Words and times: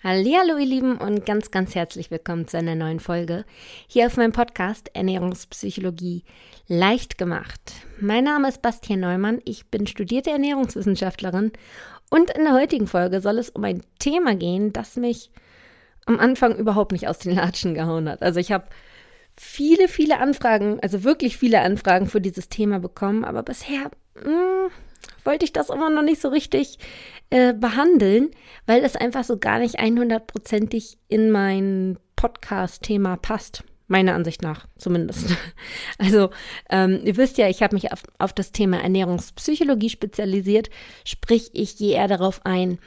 Hallo 0.00 0.56
ihr 0.56 0.64
Lieben 0.64 0.96
und 0.96 1.26
ganz, 1.26 1.50
ganz 1.50 1.74
herzlich 1.74 2.12
willkommen 2.12 2.46
zu 2.46 2.56
einer 2.56 2.76
neuen 2.76 3.00
Folge 3.00 3.44
hier 3.88 4.06
auf 4.06 4.16
meinem 4.16 4.30
Podcast 4.30 4.92
Ernährungspsychologie 4.94 6.22
leicht 6.68 7.18
gemacht. 7.18 7.60
Mein 7.98 8.22
Name 8.22 8.48
ist 8.48 8.62
Bastian 8.62 9.00
Neumann, 9.00 9.40
ich 9.44 9.66
bin 9.66 9.88
studierte 9.88 10.30
Ernährungswissenschaftlerin 10.30 11.50
und 12.10 12.30
in 12.30 12.44
der 12.44 12.52
heutigen 12.52 12.86
Folge 12.86 13.20
soll 13.20 13.38
es 13.38 13.50
um 13.50 13.64
ein 13.64 13.82
Thema 13.98 14.36
gehen, 14.36 14.72
das 14.72 14.94
mich 14.94 15.32
am 16.06 16.20
Anfang 16.20 16.54
überhaupt 16.54 16.92
nicht 16.92 17.08
aus 17.08 17.18
den 17.18 17.34
Latschen 17.34 17.74
gehauen 17.74 18.08
hat. 18.08 18.22
Also 18.22 18.38
ich 18.38 18.52
habe 18.52 18.66
viele, 19.36 19.88
viele 19.88 20.20
Anfragen, 20.20 20.78
also 20.80 21.02
wirklich 21.02 21.36
viele 21.36 21.60
Anfragen 21.62 22.06
für 22.06 22.20
dieses 22.20 22.48
Thema 22.48 22.78
bekommen, 22.78 23.24
aber 23.24 23.42
bisher 23.42 23.90
mh, 24.14 24.30
mm, 24.30 24.70
wollte 25.24 25.44
ich 25.44 25.52
das 25.52 25.70
immer 25.70 25.90
noch 25.90 26.02
nicht 26.02 26.20
so 26.20 26.28
richtig 26.28 26.78
äh, 27.30 27.52
behandeln, 27.52 28.30
weil 28.66 28.84
es 28.84 28.96
einfach 28.96 29.24
so 29.24 29.38
gar 29.38 29.58
nicht 29.58 29.78
100%ig 29.78 30.98
in 31.08 31.30
mein 31.30 31.98
Podcast-Thema 32.16 33.16
passt. 33.16 33.64
Meiner 33.86 34.14
Ansicht 34.14 34.42
nach 34.42 34.66
zumindest. 34.76 35.36
Also, 35.98 36.30
ähm, 36.70 37.00
ihr 37.04 37.16
wisst 37.16 37.38
ja, 37.38 37.48
ich 37.48 37.62
habe 37.62 37.74
mich 37.74 37.92
auf, 37.92 38.02
auf 38.18 38.32
das 38.32 38.52
Thema 38.52 38.80
Ernährungspsychologie 38.82 39.90
spezialisiert, 39.90 40.70
sprich, 41.04 41.50
ich 41.54 41.76
gehe 41.76 41.96
eher 41.96 42.08
darauf 42.08 42.44
ein, 42.44 42.78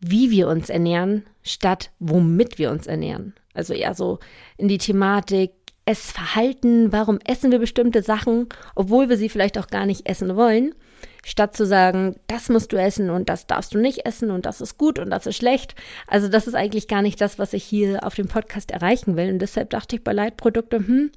wie 0.00 0.30
wir 0.30 0.48
uns 0.48 0.68
ernähren, 0.68 1.24
statt 1.42 1.90
womit 1.98 2.58
wir 2.58 2.70
uns 2.70 2.86
ernähren. 2.86 3.34
Also 3.54 3.74
eher 3.74 3.94
so 3.94 4.18
in 4.56 4.68
die 4.68 4.78
Thematik, 4.78 5.52
Essverhalten, 5.84 6.92
warum 6.92 7.18
essen 7.24 7.50
wir 7.50 7.58
bestimmte 7.58 8.02
Sachen, 8.02 8.48
obwohl 8.74 9.08
wir 9.08 9.16
sie 9.16 9.28
vielleicht 9.28 9.58
auch 9.58 9.68
gar 9.68 9.86
nicht 9.86 10.08
essen 10.08 10.36
wollen 10.36 10.74
statt 11.24 11.56
zu 11.56 11.66
sagen, 11.66 12.16
das 12.26 12.48
musst 12.48 12.72
du 12.72 12.76
essen 12.76 13.10
und 13.10 13.28
das 13.28 13.46
darfst 13.46 13.74
du 13.74 13.78
nicht 13.78 14.06
essen 14.06 14.30
und 14.30 14.46
das 14.46 14.60
ist 14.60 14.78
gut 14.78 14.98
und 14.98 15.10
das 15.10 15.26
ist 15.26 15.36
schlecht. 15.36 15.74
Also 16.06 16.28
das 16.28 16.46
ist 16.46 16.54
eigentlich 16.54 16.88
gar 16.88 17.02
nicht 17.02 17.20
das, 17.20 17.38
was 17.38 17.52
ich 17.52 17.64
hier 17.64 18.04
auf 18.04 18.14
dem 18.14 18.28
Podcast 18.28 18.70
erreichen 18.70 19.16
will. 19.16 19.30
Und 19.30 19.40
deshalb 19.40 19.70
dachte 19.70 19.96
ich 19.96 20.04
bei 20.04 20.12
Leitprodukte, 20.12 20.78
hm, 20.78 21.10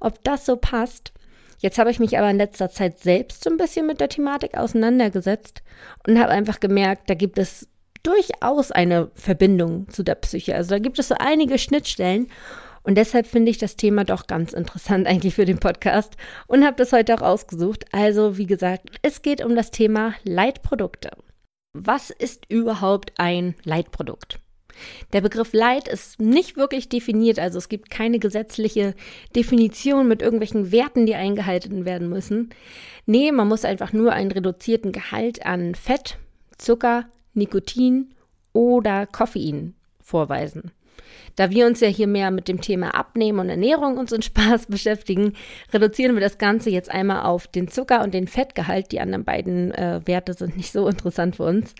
ob 0.00 0.22
das 0.24 0.46
so 0.46 0.56
passt. 0.56 1.12
Jetzt 1.60 1.78
habe 1.78 1.90
ich 1.90 1.98
mich 1.98 2.16
aber 2.16 2.30
in 2.30 2.36
letzter 2.36 2.70
Zeit 2.70 3.00
selbst 3.00 3.42
so 3.42 3.50
ein 3.50 3.56
bisschen 3.56 3.86
mit 3.86 4.00
der 4.00 4.08
Thematik 4.08 4.56
auseinandergesetzt 4.56 5.62
und 6.06 6.18
habe 6.18 6.30
einfach 6.30 6.60
gemerkt, 6.60 7.10
da 7.10 7.14
gibt 7.14 7.36
es 7.36 7.68
durchaus 8.04 8.70
eine 8.70 9.10
Verbindung 9.14 9.88
zu 9.88 10.04
der 10.04 10.14
Psyche. 10.14 10.54
Also 10.54 10.70
da 10.70 10.78
gibt 10.78 10.98
es 11.00 11.08
so 11.08 11.16
einige 11.18 11.58
Schnittstellen. 11.58 12.28
Und 12.88 12.94
deshalb 12.94 13.26
finde 13.26 13.50
ich 13.50 13.58
das 13.58 13.76
Thema 13.76 14.04
doch 14.04 14.26
ganz 14.26 14.54
interessant 14.54 15.06
eigentlich 15.06 15.34
für 15.34 15.44
den 15.44 15.58
Podcast 15.58 16.16
und 16.46 16.64
habe 16.64 16.78
das 16.78 16.90
heute 16.94 17.14
auch 17.14 17.20
ausgesucht. 17.20 17.84
Also 17.92 18.38
wie 18.38 18.46
gesagt, 18.46 18.88
es 19.02 19.20
geht 19.20 19.44
um 19.44 19.54
das 19.54 19.70
Thema 19.70 20.14
Leitprodukte. 20.24 21.10
Was 21.74 22.08
ist 22.08 22.46
überhaupt 22.48 23.12
ein 23.18 23.54
Leitprodukt? 23.62 24.38
Der 25.12 25.20
Begriff 25.20 25.52
Leit 25.52 25.86
ist 25.86 26.18
nicht 26.18 26.56
wirklich 26.56 26.88
definiert, 26.88 27.38
also 27.38 27.58
es 27.58 27.68
gibt 27.68 27.90
keine 27.90 28.18
gesetzliche 28.18 28.94
Definition 29.36 30.08
mit 30.08 30.22
irgendwelchen 30.22 30.72
Werten, 30.72 31.04
die 31.04 31.14
eingehalten 31.14 31.84
werden 31.84 32.08
müssen. 32.08 32.48
Nee, 33.04 33.32
man 33.32 33.48
muss 33.48 33.66
einfach 33.66 33.92
nur 33.92 34.14
einen 34.14 34.32
reduzierten 34.32 34.92
Gehalt 34.92 35.44
an 35.44 35.74
Fett, 35.74 36.16
Zucker, 36.56 37.04
Nikotin 37.34 38.14
oder 38.54 39.06
Koffein 39.06 39.74
vorweisen. 40.02 40.72
Da 41.36 41.50
wir 41.50 41.66
uns 41.66 41.80
ja 41.80 41.88
hier 41.88 42.06
mehr 42.06 42.30
mit 42.30 42.48
dem 42.48 42.60
Thema 42.60 42.94
Abnehmen 42.94 43.38
und 43.38 43.48
Ernährung 43.48 43.98
unseren 43.98 44.22
Spaß 44.22 44.66
beschäftigen, 44.68 45.34
reduzieren 45.72 46.14
wir 46.14 46.20
das 46.20 46.38
Ganze 46.38 46.70
jetzt 46.70 46.90
einmal 46.90 47.22
auf 47.22 47.46
den 47.46 47.68
Zucker 47.68 48.02
und 48.02 48.14
den 48.14 48.26
Fettgehalt. 48.26 48.92
Die 48.92 49.00
anderen 49.00 49.24
beiden 49.24 49.72
äh, 49.72 50.00
Werte 50.04 50.34
sind 50.34 50.56
nicht 50.56 50.72
so 50.72 50.88
interessant 50.88 51.36
für 51.36 51.44
uns. 51.44 51.74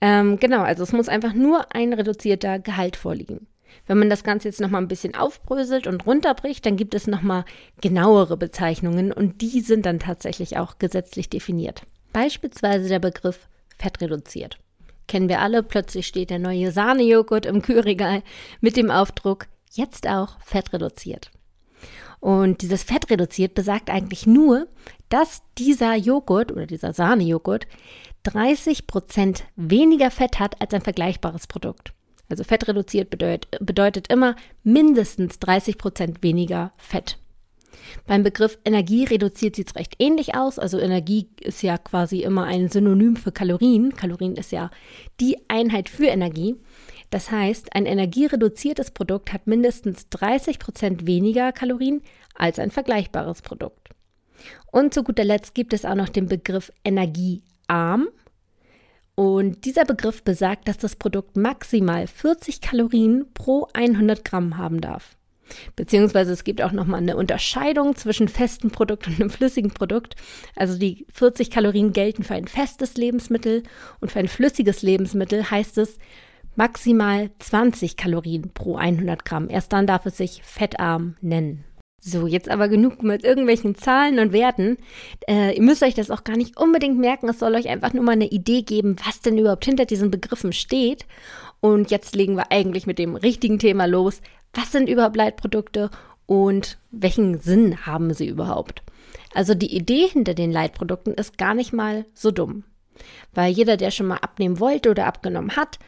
Ähm, 0.00 0.38
genau, 0.38 0.62
also 0.62 0.82
es 0.82 0.92
muss 0.92 1.08
einfach 1.08 1.32
nur 1.32 1.74
ein 1.74 1.92
reduzierter 1.92 2.58
Gehalt 2.58 2.96
vorliegen. 2.96 3.46
Wenn 3.86 3.98
man 3.98 4.10
das 4.10 4.24
Ganze 4.24 4.48
jetzt 4.48 4.60
nochmal 4.60 4.82
ein 4.82 4.88
bisschen 4.88 5.14
aufbröselt 5.14 5.86
und 5.86 6.06
runterbricht, 6.06 6.64
dann 6.66 6.76
gibt 6.76 6.94
es 6.94 7.06
nochmal 7.06 7.44
genauere 7.80 8.36
Bezeichnungen 8.36 9.12
und 9.12 9.42
die 9.42 9.60
sind 9.60 9.86
dann 9.86 9.98
tatsächlich 9.98 10.58
auch 10.58 10.78
gesetzlich 10.78 11.30
definiert. 11.30 11.82
Beispielsweise 12.12 12.88
der 12.88 12.98
Begriff 12.98 13.48
fettreduziert 13.78 14.58
kennen 15.08 15.28
wir 15.28 15.40
alle, 15.40 15.62
plötzlich 15.62 16.06
steht 16.06 16.30
der 16.30 16.38
neue 16.38 16.72
Sahnejoghurt 16.72 17.46
im 17.46 17.62
Kühlregal 17.62 18.22
mit 18.60 18.76
dem 18.76 18.90
Aufdruck, 18.90 19.46
jetzt 19.72 20.08
auch 20.08 20.40
fettreduziert. 20.40 21.30
Und 22.20 22.62
dieses 22.62 22.82
fettreduziert 22.82 23.54
besagt 23.54 23.90
eigentlich 23.90 24.26
nur, 24.26 24.68
dass 25.08 25.42
dieser 25.58 25.94
Joghurt 25.94 26.50
oder 26.50 26.66
dieser 26.66 26.92
Sahnejoghurt 26.92 27.66
30 28.24 28.86
Prozent 28.86 29.44
weniger 29.54 30.10
Fett 30.10 30.40
hat 30.40 30.60
als 30.60 30.74
ein 30.74 30.80
vergleichbares 30.80 31.46
Produkt. 31.46 31.92
Also 32.28 32.42
fettreduziert 32.42 33.10
bedeutet, 33.10 33.58
bedeutet 33.60 34.08
immer 34.12 34.34
mindestens 34.64 35.38
30 35.38 35.78
Prozent 35.78 36.22
weniger 36.22 36.72
Fett. 36.76 37.18
Beim 38.06 38.22
Begriff 38.22 38.58
Energie 38.64 39.04
reduziert 39.04 39.56
sieht 39.56 39.68
es 39.68 39.76
recht 39.76 39.96
ähnlich 39.98 40.34
aus. 40.34 40.58
Also 40.58 40.78
Energie 40.78 41.28
ist 41.40 41.62
ja 41.62 41.78
quasi 41.78 42.20
immer 42.20 42.44
ein 42.44 42.68
Synonym 42.68 43.16
für 43.16 43.32
Kalorien. 43.32 43.94
Kalorien 43.94 44.36
ist 44.36 44.52
ja 44.52 44.70
die 45.20 45.38
Einheit 45.48 45.88
für 45.88 46.06
Energie. 46.06 46.56
Das 47.10 47.30
heißt, 47.30 47.74
ein 47.74 47.86
energiereduziertes 47.86 48.90
Produkt 48.90 49.32
hat 49.32 49.46
mindestens 49.46 50.08
30 50.10 50.58
Prozent 50.58 51.06
weniger 51.06 51.52
Kalorien 51.52 52.02
als 52.34 52.58
ein 52.58 52.70
vergleichbares 52.70 53.42
Produkt. 53.42 53.90
Und 54.70 54.92
zu 54.92 55.02
guter 55.02 55.24
Letzt 55.24 55.54
gibt 55.54 55.72
es 55.72 55.84
auch 55.84 55.94
noch 55.94 56.08
den 56.08 56.26
Begriff 56.26 56.72
energiearm. 56.84 58.08
Und 59.14 59.64
dieser 59.64 59.86
Begriff 59.86 60.22
besagt, 60.22 60.68
dass 60.68 60.76
das 60.76 60.96
Produkt 60.96 61.36
maximal 61.36 62.06
40 62.06 62.60
Kalorien 62.60 63.26
pro 63.32 63.66
100 63.72 64.24
Gramm 64.24 64.58
haben 64.58 64.82
darf. 64.82 65.15
Beziehungsweise 65.74 66.32
es 66.32 66.44
gibt 66.44 66.62
auch 66.62 66.72
nochmal 66.72 67.00
eine 67.00 67.16
Unterscheidung 67.16 67.96
zwischen 67.96 68.28
festem 68.28 68.70
Produkt 68.70 69.06
und 69.06 69.20
einem 69.20 69.30
flüssigen 69.30 69.72
Produkt. 69.72 70.16
Also 70.54 70.78
die 70.78 71.06
40 71.12 71.50
Kalorien 71.50 71.92
gelten 71.92 72.22
für 72.22 72.34
ein 72.34 72.48
festes 72.48 72.96
Lebensmittel 72.96 73.62
und 74.00 74.10
für 74.10 74.18
ein 74.18 74.28
flüssiges 74.28 74.82
Lebensmittel 74.82 75.50
heißt 75.50 75.78
es 75.78 75.98
maximal 76.56 77.30
20 77.38 77.96
Kalorien 77.96 78.50
pro 78.52 78.76
100 78.76 79.24
Gramm. 79.24 79.48
Erst 79.50 79.72
dann 79.72 79.86
darf 79.86 80.06
es 80.06 80.16
sich 80.16 80.42
fettarm 80.42 81.16
nennen. 81.20 81.64
So, 82.08 82.26
jetzt 82.26 82.48
aber 82.48 82.68
genug 82.68 83.02
mit 83.02 83.24
irgendwelchen 83.24 83.74
Zahlen 83.74 84.20
und 84.20 84.32
Werten. 84.32 84.76
Äh, 85.28 85.56
ihr 85.56 85.62
müsst 85.62 85.82
euch 85.82 85.94
das 85.94 86.10
auch 86.10 86.22
gar 86.22 86.36
nicht 86.36 86.56
unbedingt 86.56 86.98
merken. 86.98 87.28
Es 87.28 87.40
soll 87.40 87.54
euch 87.56 87.68
einfach 87.68 87.94
nur 87.94 88.04
mal 88.04 88.12
eine 88.12 88.28
Idee 88.28 88.62
geben, 88.62 88.96
was 89.04 89.22
denn 89.22 89.38
überhaupt 89.38 89.64
hinter 89.64 89.86
diesen 89.86 90.10
Begriffen 90.10 90.52
steht. 90.52 91.06
Und 91.60 91.90
jetzt 91.90 92.14
legen 92.14 92.36
wir 92.36 92.52
eigentlich 92.52 92.86
mit 92.86 93.00
dem 93.00 93.16
richtigen 93.16 93.58
Thema 93.58 93.86
los 93.86 94.20
was 94.56 94.72
sind 94.72 94.88
überhaupt 94.88 95.16
Leitprodukte 95.16 95.90
und 96.26 96.78
welchen 96.90 97.38
Sinn 97.38 97.86
haben 97.86 98.12
sie 98.14 98.26
überhaupt? 98.26 98.82
Also 99.34 99.54
die 99.54 99.74
Idee 99.74 100.08
hinter 100.08 100.34
den 100.34 100.50
Leitprodukten 100.50 101.14
ist 101.14 101.38
gar 101.38 101.54
nicht 101.54 101.72
mal 101.72 102.06
so 102.14 102.30
dumm. 102.30 102.64
Weil 103.34 103.52
jeder, 103.52 103.76
der 103.76 103.90
schon 103.90 104.06
mal 104.06 104.18
abnehmen 104.18 104.58
wollte 104.58 104.90
oder 104.90 105.06
abgenommen 105.06 105.56
hat, 105.56 105.78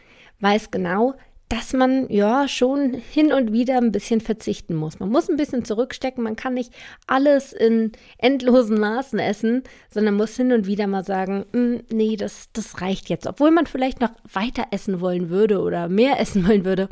weiß 0.40 0.70
genau, 0.70 1.14
dass 1.48 1.72
man 1.72 2.10
ja 2.10 2.46
schon 2.46 2.92
hin 2.92 3.32
und 3.32 3.52
wieder 3.52 3.78
ein 3.78 3.92
bisschen 3.92 4.20
verzichten 4.20 4.74
muss. 4.74 5.00
Man 5.00 5.08
muss 5.08 5.30
ein 5.30 5.36
bisschen 5.36 5.64
zurückstecken, 5.64 6.22
man 6.22 6.36
kann 6.36 6.54
nicht 6.54 6.72
alles 7.06 7.52
in 7.54 7.92
endlosen 8.18 8.78
Maßen 8.78 9.18
essen, 9.18 9.62
sondern 9.90 10.14
muss 10.14 10.36
hin 10.36 10.52
und 10.52 10.66
wieder 10.66 10.86
mal 10.86 11.04
sagen, 11.04 11.46
hm, 11.52 11.82
nee, 11.90 12.16
das, 12.16 12.50
das 12.52 12.82
reicht 12.82 13.08
jetzt. 13.08 13.26
Obwohl 13.26 13.50
man 13.50 13.66
vielleicht 13.66 14.00
noch 14.00 14.10
weiter 14.30 14.66
essen 14.72 15.00
wollen 15.00 15.30
würde 15.30 15.60
oder 15.60 15.88
mehr 15.88 16.20
essen 16.20 16.46
wollen 16.46 16.66
würde. 16.66 16.88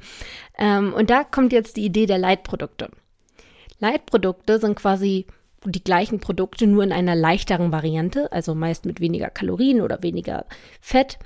Ähm, 0.59 0.95
und 0.95 1.11
da 1.11 1.23
kommt 1.23 1.53
jetzt 1.53 1.77
die 1.77 1.85
Idee 1.85 2.07
der 2.07 2.19
Leitprodukte. 2.19 2.91
Leitprodukte 3.79 4.59
sind 4.59 4.77
quasi 4.77 5.27
die 5.65 5.85
gleichen 5.85 6.21
Produkte, 6.21 6.67
nur 6.67 6.85
in 6.85 6.93
einer 6.93 7.15
leichteren 7.15 7.73
Variante, 7.73 8.31
also 8.33 8.55
meist 8.55 8.87
mit 8.87 9.01
weniger 9.01 9.29
Kalorien 9.29 9.83
oder 9.83 10.03
weniger 10.03 10.47
Fett 10.81 11.19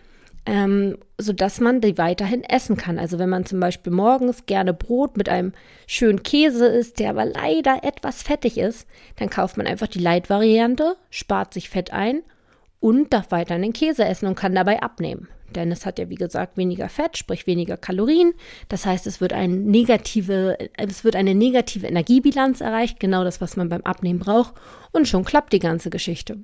ähm, 0.47 0.97
sodass 1.19 1.61
man 1.61 1.81
die 1.81 1.99
weiterhin 1.99 2.43
essen 2.45 2.77
kann. 2.77 2.99
Also 2.99 3.19
wenn 3.19 3.29
man 3.29 3.45
zum 3.45 3.61
Beispiel 3.61 3.93
morgens 3.93 4.47
gerne 4.47 4.73
Brot 4.73 5.17
mit 5.17 5.29
einem 5.29 5.53
schönen 5.87 6.23
Käse 6.23 6.67
isst, 6.67 6.99
der 6.99 7.11
aber 7.11 7.27
leider 7.27 7.85
etwas 7.85 8.23
fettig 8.23 8.59
ist, 8.59 8.87
dann 9.17 9.31
kauft 9.31 9.57
man 9.57 9.67
einfach 9.67 9.89
die 9.89 9.99
Light-Variante, 9.99 10.97
spart 11.11 11.55
sich 11.55 11.69
Fett 11.69 11.93
ein 11.93 12.23
und 12.81 13.13
darf 13.13 13.31
weiterhin 13.31 13.63
den 13.63 13.73
Käse 13.73 14.05
essen 14.05 14.27
und 14.27 14.35
kann 14.35 14.55
dabei 14.55 14.83
abnehmen. 14.83 15.29
Denn 15.55 15.73
es 15.73 15.87
hat 15.87 15.99
ja, 15.99 16.09
wie 16.09 16.15
gesagt, 16.15 16.57
weniger 16.57 16.89
Fett, 16.89 17.17
sprich 17.17 17.47
weniger 17.47 17.77
Kalorien. 17.77 18.33
Das 18.69 18.87
heißt, 18.87 19.07
es 19.07 19.21
wird, 19.21 19.33
ein 19.33 19.65
negative, 19.67 20.57
es 20.77 21.05
wird 21.05 21.17
eine 21.17 21.35
negative 21.35 21.87
Energiebilanz 21.87 22.61
erreicht, 22.61 23.01
genau 23.01 23.25
das, 23.25 23.41
was 23.41 23.57
man 23.57 23.69
beim 23.69 23.83
Abnehmen 23.83 24.21
braucht. 24.21 24.55
Und 24.93 25.09
schon 25.09 25.25
klappt 25.25 25.53
die 25.53 25.59
ganze 25.59 25.91
Geschichte. 25.91 26.39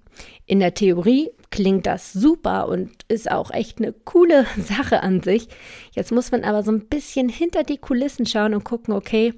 In 0.47 0.61
der 0.61 0.75
Theorie 0.75 1.31
klingt 1.51 1.87
das 1.87 2.13
super 2.13 2.69
und 2.69 2.91
ist 3.09 3.31
auch 3.31 3.51
echt 3.51 3.79
eine 3.79 3.93
coole 3.93 4.47
Sache 4.59 5.03
an 5.03 5.23
sich. 5.23 5.49
Jetzt 5.93 6.13
muss 6.13 6.31
man 6.31 6.45
aber 6.45 6.63
so 6.63 6.73
ein 6.73 6.87
bisschen 6.87 7.29
hinter 7.29 7.63
die 7.63 7.79
Kulissen 7.79 8.27
schauen 8.27 8.55
und 8.55 8.65
gucken, 8.65 8.95
okay, 8.95 9.35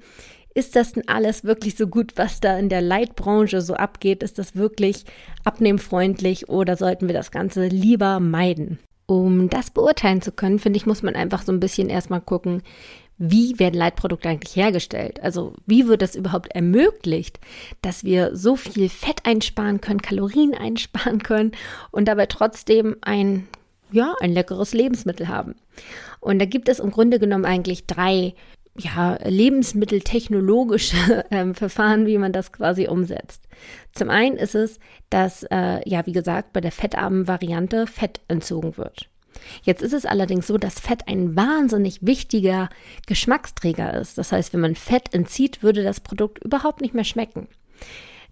ist 0.55 0.75
das 0.75 0.93
denn 0.93 1.07
alles 1.07 1.43
wirklich 1.43 1.75
so 1.75 1.87
gut, 1.87 2.13
was 2.15 2.39
da 2.39 2.57
in 2.57 2.69
der 2.69 2.81
Leitbranche 2.81 3.61
so 3.61 3.75
abgeht? 3.75 4.23
Ist 4.23 4.39
das 4.39 4.55
wirklich 4.55 5.05
abnehmfreundlich 5.43 6.49
oder 6.49 6.75
sollten 6.75 7.07
wir 7.07 7.13
das 7.13 7.31
Ganze 7.31 7.67
lieber 7.67 8.19
meiden? 8.19 8.79
Um 9.09 9.49
das 9.49 9.71
beurteilen 9.71 10.21
zu 10.21 10.31
können, 10.31 10.59
finde 10.59 10.77
ich, 10.77 10.85
muss 10.85 11.01
man 11.01 11.15
einfach 11.15 11.41
so 11.41 11.51
ein 11.51 11.59
bisschen 11.59 11.89
erstmal 11.89 12.21
gucken, 12.21 12.61
wie 13.17 13.57
werden 13.57 13.73
Leitprodukte 13.73 14.29
eigentlich 14.29 14.55
hergestellt? 14.55 15.19
Also 15.23 15.55
wie 15.65 15.87
wird 15.87 16.03
das 16.03 16.13
überhaupt 16.13 16.51
ermöglicht, 16.51 17.39
dass 17.81 18.03
wir 18.03 18.35
so 18.35 18.55
viel 18.55 18.87
Fett 18.87 19.25
einsparen 19.25 19.81
können, 19.81 20.03
Kalorien 20.03 20.53
einsparen 20.59 21.23
können 21.23 21.53
und 21.89 22.07
dabei 22.07 22.27
trotzdem 22.27 22.97
ein, 23.01 23.47
ja, 23.91 24.13
ein 24.21 24.31
leckeres 24.31 24.73
Lebensmittel 24.73 25.27
haben? 25.27 25.55
Und 26.19 26.37
da 26.37 26.45
gibt 26.45 26.69
es 26.69 26.79
im 26.79 26.91
Grunde 26.91 27.17
genommen 27.17 27.45
eigentlich 27.45 27.87
drei 27.87 28.35
ja, 28.77 29.17
lebensmitteltechnologische 29.23 31.25
äh, 31.31 31.53
Verfahren, 31.53 32.05
wie 32.05 32.17
man 32.17 32.31
das 32.31 32.51
quasi 32.51 32.87
umsetzt. 32.87 33.47
Zum 33.93 34.09
einen 34.09 34.37
ist 34.37 34.55
es, 34.55 34.79
dass, 35.09 35.43
äh, 35.43 35.87
ja, 35.87 36.05
wie 36.05 36.13
gesagt, 36.13 36.53
bei 36.53 36.61
der 36.61 36.71
fettarmen 36.71 37.27
Variante 37.27 37.87
Fett 37.87 38.21
entzogen 38.27 38.77
wird. 38.77 39.09
Jetzt 39.63 39.81
ist 39.81 39.93
es 39.93 40.05
allerdings 40.05 40.47
so, 40.47 40.57
dass 40.57 40.79
Fett 40.79 41.07
ein 41.07 41.35
wahnsinnig 41.35 41.99
wichtiger 42.01 42.69
Geschmacksträger 43.07 43.93
ist. 43.93 44.17
Das 44.17 44.31
heißt, 44.31 44.53
wenn 44.53 44.59
man 44.59 44.75
Fett 44.75 45.13
entzieht, 45.13 45.63
würde 45.63 45.83
das 45.83 45.99
Produkt 45.99 46.43
überhaupt 46.43 46.81
nicht 46.81 46.93
mehr 46.93 47.03
schmecken. 47.03 47.47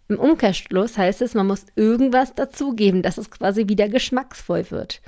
Im 0.10 0.20
Umkehrschluss 0.20 0.98
heißt 0.98 1.22
es, 1.22 1.34
man 1.34 1.48
muss 1.48 1.66
irgendwas 1.76 2.34
dazugeben, 2.34 3.02
dass 3.02 3.18
es 3.18 3.30
quasi 3.30 3.68
wieder 3.68 3.90
geschmacksvoll 3.90 4.72
wird. 4.72 5.02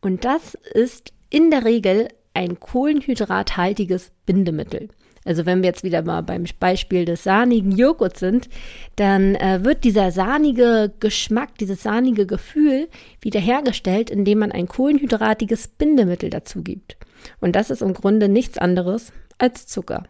Und 0.00 0.24
das 0.24 0.54
ist 0.54 1.12
in 1.28 1.50
der 1.50 1.64
Regel 1.64 2.08
ein 2.34 2.60
kohlenhydrathaltiges 2.60 4.12
Bindemittel. 4.26 4.88
Also 5.24 5.44
wenn 5.44 5.62
wir 5.62 5.68
jetzt 5.68 5.84
wieder 5.84 6.02
mal 6.02 6.22
beim 6.22 6.44
Beispiel 6.58 7.04
des 7.04 7.24
sahnigen 7.24 7.72
Joghurts 7.72 8.20
sind, 8.20 8.48
dann 8.96 9.34
äh, 9.34 9.62
wird 9.62 9.84
dieser 9.84 10.12
sahnige 10.12 10.92
Geschmack, 10.98 11.58
dieses 11.58 11.82
sahnige 11.82 12.26
Gefühl 12.26 12.88
wiederhergestellt, 13.20 14.08
indem 14.08 14.38
man 14.38 14.52
ein 14.52 14.66
kohlenhydratiges 14.66 15.68
Bindemittel 15.68 16.30
dazu 16.30 16.62
gibt. 16.62 16.96
Und 17.40 17.54
das 17.54 17.70
ist 17.70 17.82
im 17.82 17.92
Grunde 17.92 18.28
nichts 18.28 18.56
anderes 18.56 19.12
als 19.36 19.66
Zucker. 19.66 20.04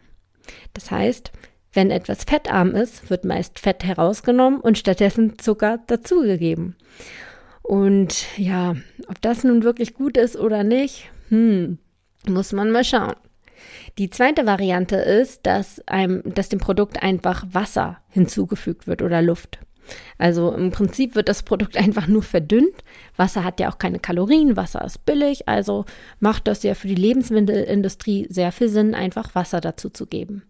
Das 0.75 0.91
heißt, 0.93 1.33
wenn 1.73 1.91
etwas 1.91 2.25
fettarm 2.25 2.75
ist, 2.75 3.11
wird 3.11 3.25
meist 3.25 3.59
Fett 3.59 3.85
herausgenommen 3.85 4.61
und 4.61 4.79
stattdessen 4.79 5.39
Zucker 5.39 5.81
dazugegeben. 5.87 6.77
Und 7.63 8.27
ja, 8.37 8.75
ob 9.09 9.21
das 9.21 9.45
nun 9.45 9.63
wirklich 9.63 9.95
gut 9.95 10.17
ist 10.17 10.37
oder 10.37 10.65
nicht, 10.65 11.11
hm, 11.29 11.79
muss 12.27 12.53
man 12.53 12.71
mal 12.71 12.85
schauen. 12.85 13.15
Die 13.99 14.11
zweite 14.11 14.47
Variante 14.47 14.97
ist, 14.97 15.47
dass, 15.47 15.87
einem, 15.87 16.23
dass 16.25 16.49
dem 16.49 16.59
Produkt 16.59 17.03
einfach 17.03 17.45
Wasser 17.53 17.99
hinzugefügt 18.09 18.87
wird 18.87 19.03
oder 19.03 19.23
Luft. 19.23 19.59
Also 20.19 20.53
im 20.53 20.71
Prinzip 20.71 21.15
wird 21.15 21.29
das 21.29 21.43
Produkt 21.43 21.77
einfach 21.77 22.07
nur 22.07 22.23
verdünnt. 22.23 22.85
Wasser 23.17 23.45
hat 23.45 23.61
ja 23.61 23.71
auch 23.71 23.79
keine 23.79 23.99
Kalorien, 23.99 24.57
Wasser 24.57 24.85
ist 24.85 25.05
billig, 25.05 25.49
also 25.49 25.85
macht 26.21 26.47
das 26.47 26.63
ja 26.63 26.75
für 26.75 26.89
die 26.89 26.95
Lebensmittelindustrie 26.95 28.27
sehr 28.31 28.53
viel 28.53 28.69
Sinn, 28.69 28.95
einfach 28.95 29.35
Wasser 29.35 29.61
dazu 29.61 29.91
zu 29.91 30.07
geben. 30.07 30.43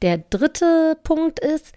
Der 0.00 0.18
dritte 0.18 0.96
Punkt 1.04 1.38
ist, 1.38 1.72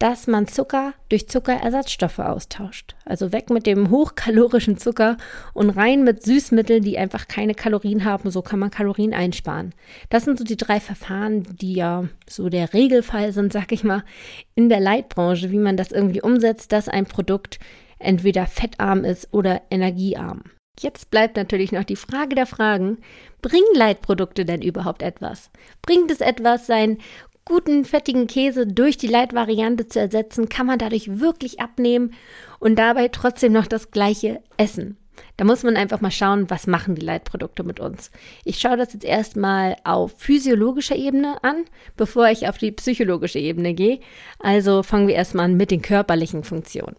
dass 0.00 0.26
man 0.26 0.48
Zucker 0.48 0.94
durch 1.10 1.28
Zuckerersatzstoffe 1.28 2.20
austauscht. 2.20 2.96
Also 3.04 3.32
weg 3.32 3.50
mit 3.50 3.66
dem 3.66 3.90
hochkalorischen 3.90 4.78
Zucker 4.78 5.18
und 5.52 5.68
rein 5.68 6.04
mit 6.04 6.22
Süßmitteln, 6.24 6.82
die 6.82 6.96
einfach 6.96 7.28
keine 7.28 7.54
Kalorien 7.54 8.06
haben. 8.06 8.30
So 8.30 8.40
kann 8.40 8.58
man 8.58 8.70
Kalorien 8.70 9.12
einsparen. 9.12 9.74
Das 10.08 10.24
sind 10.24 10.38
so 10.38 10.44
die 10.44 10.56
drei 10.56 10.80
Verfahren, 10.80 11.46
die 11.60 11.74
ja 11.74 12.08
so 12.28 12.48
der 12.48 12.72
Regelfall 12.72 13.32
sind, 13.32 13.52
sag 13.52 13.72
ich 13.72 13.84
mal, 13.84 14.02
in 14.54 14.70
der 14.70 14.80
Leitbranche, 14.80 15.50
wie 15.50 15.58
man 15.58 15.76
das 15.76 15.92
irgendwie 15.92 16.22
umsetzt, 16.22 16.72
dass 16.72 16.88
ein 16.88 17.04
Produkt 17.04 17.58
entweder 17.98 18.46
fettarm 18.46 19.04
ist 19.04 19.28
oder 19.32 19.60
energiearm. 19.70 20.44
Jetzt 20.80 21.10
bleibt 21.10 21.36
natürlich 21.36 21.72
noch 21.72 21.84
die 21.84 21.96
Frage 21.96 22.34
der 22.34 22.46
Fragen, 22.46 22.98
bringen 23.42 23.74
Leitprodukte 23.74 24.46
denn 24.46 24.62
überhaupt 24.62 25.02
etwas? 25.02 25.50
Bringt 25.82 26.10
es 26.10 26.22
etwas, 26.22 26.66
sein 26.66 26.96
guten, 27.50 27.84
fettigen 27.84 28.28
Käse 28.28 28.64
durch 28.64 28.96
die 28.96 29.08
Light-Variante 29.08 29.88
zu 29.88 29.98
ersetzen, 29.98 30.48
kann 30.48 30.66
man 30.66 30.78
dadurch 30.78 31.18
wirklich 31.18 31.58
abnehmen 31.58 32.14
und 32.60 32.78
dabei 32.78 33.08
trotzdem 33.08 33.52
noch 33.52 33.66
das 33.66 33.90
gleiche 33.90 34.40
essen. 34.56 34.96
Da 35.36 35.44
muss 35.44 35.64
man 35.64 35.76
einfach 35.76 36.00
mal 36.00 36.12
schauen, 36.12 36.48
was 36.48 36.68
machen 36.68 36.94
die 36.94 37.04
Leitprodukte 37.04 37.64
mit 37.64 37.80
uns. 37.80 38.12
Ich 38.44 38.58
schaue 38.58 38.76
das 38.76 38.92
jetzt 38.92 39.04
erstmal 39.04 39.76
auf 39.82 40.12
physiologischer 40.16 40.94
Ebene 40.94 41.42
an, 41.42 41.64
bevor 41.96 42.28
ich 42.28 42.48
auf 42.48 42.56
die 42.56 42.70
psychologische 42.70 43.40
Ebene 43.40 43.74
gehe. 43.74 43.98
Also 44.38 44.84
fangen 44.84 45.08
wir 45.08 45.16
erstmal 45.16 45.46
an 45.46 45.56
mit 45.56 45.72
den 45.72 45.82
körperlichen 45.82 46.44
Funktionen. 46.44 46.96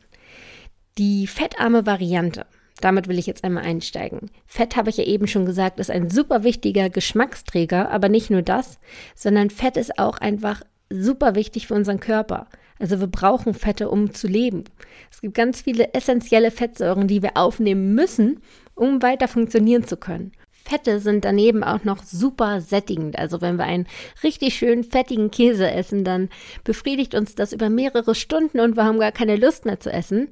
Die 0.98 1.28
fettarme 1.28 1.86
Variante 1.86 2.46
damit 2.82 3.08
will 3.08 3.20
ich 3.20 3.28
jetzt 3.28 3.44
einmal 3.44 3.64
einsteigen. 3.64 4.30
Fett, 4.46 4.76
habe 4.76 4.90
ich 4.90 4.98
ja 4.98 5.06
eben 5.06 5.28
schon 5.28 5.46
gesagt, 5.46 5.80
ist 5.80 5.92
ein 5.92 6.10
super 6.10 6.44
wichtiger 6.44 6.90
Geschmacksträger, 6.90 7.90
aber 7.92 8.10
nicht 8.10 8.30
nur 8.30 8.42
das, 8.42 8.80
sondern 9.16 9.50
Fett 9.50 9.78
ist 9.78 9.98
auch 10.00 10.18
einfach 10.18 10.62
super 10.90 11.36
wichtig 11.36 11.68
für 11.68 11.76
unseren 11.76 12.00
Körper. 12.00 12.48
Also 12.80 13.00
wir 13.00 13.08
brauchen 13.08 13.54
Fette, 13.54 13.90
um 13.90 14.14
zu 14.14 14.28
leben. 14.28 14.64
Es 15.12 15.22
gibt 15.22 15.36
ganz 15.36 15.62
viele 15.62 15.94
essentielle 15.94 16.50
Fettsäuren, 16.52 17.08
die 17.08 17.22
wir 17.22 17.38
aufnehmen 17.38 17.94
müssen, 17.94 18.42
um 18.74 19.02
weiter 19.04 19.28
funktionieren 19.28 19.86
zu 19.86 19.98
können. 19.98 20.32
Fette 20.64 21.00
sind 21.00 21.26
daneben 21.26 21.64
auch 21.64 21.84
noch 21.84 22.04
super 22.04 22.62
sättigend. 22.62 23.18
Also 23.18 23.42
wenn 23.42 23.58
wir 23.58 23.66
einen 23.66 23.88
richtig 24.24 24.56
schön 24.56 24.84
fettigen 24.84 25.30
Käse 25.30 25.70
essen, 25.70 26.04
dann 26.04 26.30
befriedigt 26.64 27.14
uns 27.14 27.36
das 27.36 27.52
über 27.52 27.70
mehrere 27.70 28.16
Stunden 28.16 28.60
und 28.60 28.76
wir 28.76 28.86
haben 28.86 29.00
gar 29.00 29.12
keine 29.12 29.36
Lust 29.36 29.66
mehr 29.66 29.80
zu 29.80 29.92
essen. 29.92 30.30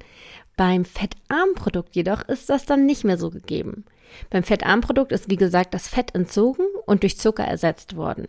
Beim 0.59 0.83
fettarmen 0.83 1.55
Produkt 1.55 1.95
jedoch 1.95 2.27
ist 2.27 2.49
das 2.49 2.65
dann 2.65 2.85
nicht 2.85 3.05
mehr 3.05 3.17
so 3.17 3.29
gegeben. 3.29 3.85
Beim 4.29 4.43
fettarmen 4.43 4.81
Produkt 4.81 5.13
ist 5.13 5.29
wie 5.29 5.37
gesagt 5.37 5.73
das 5.73 5.87
Fett 5.87 6.13
entzogen 6.13 6.65
und 6.85 7.03
durch 7.03 7.17
Zucker 7.17 7.45
ersetzt 7.45 7.95
worden. 7.95 8.27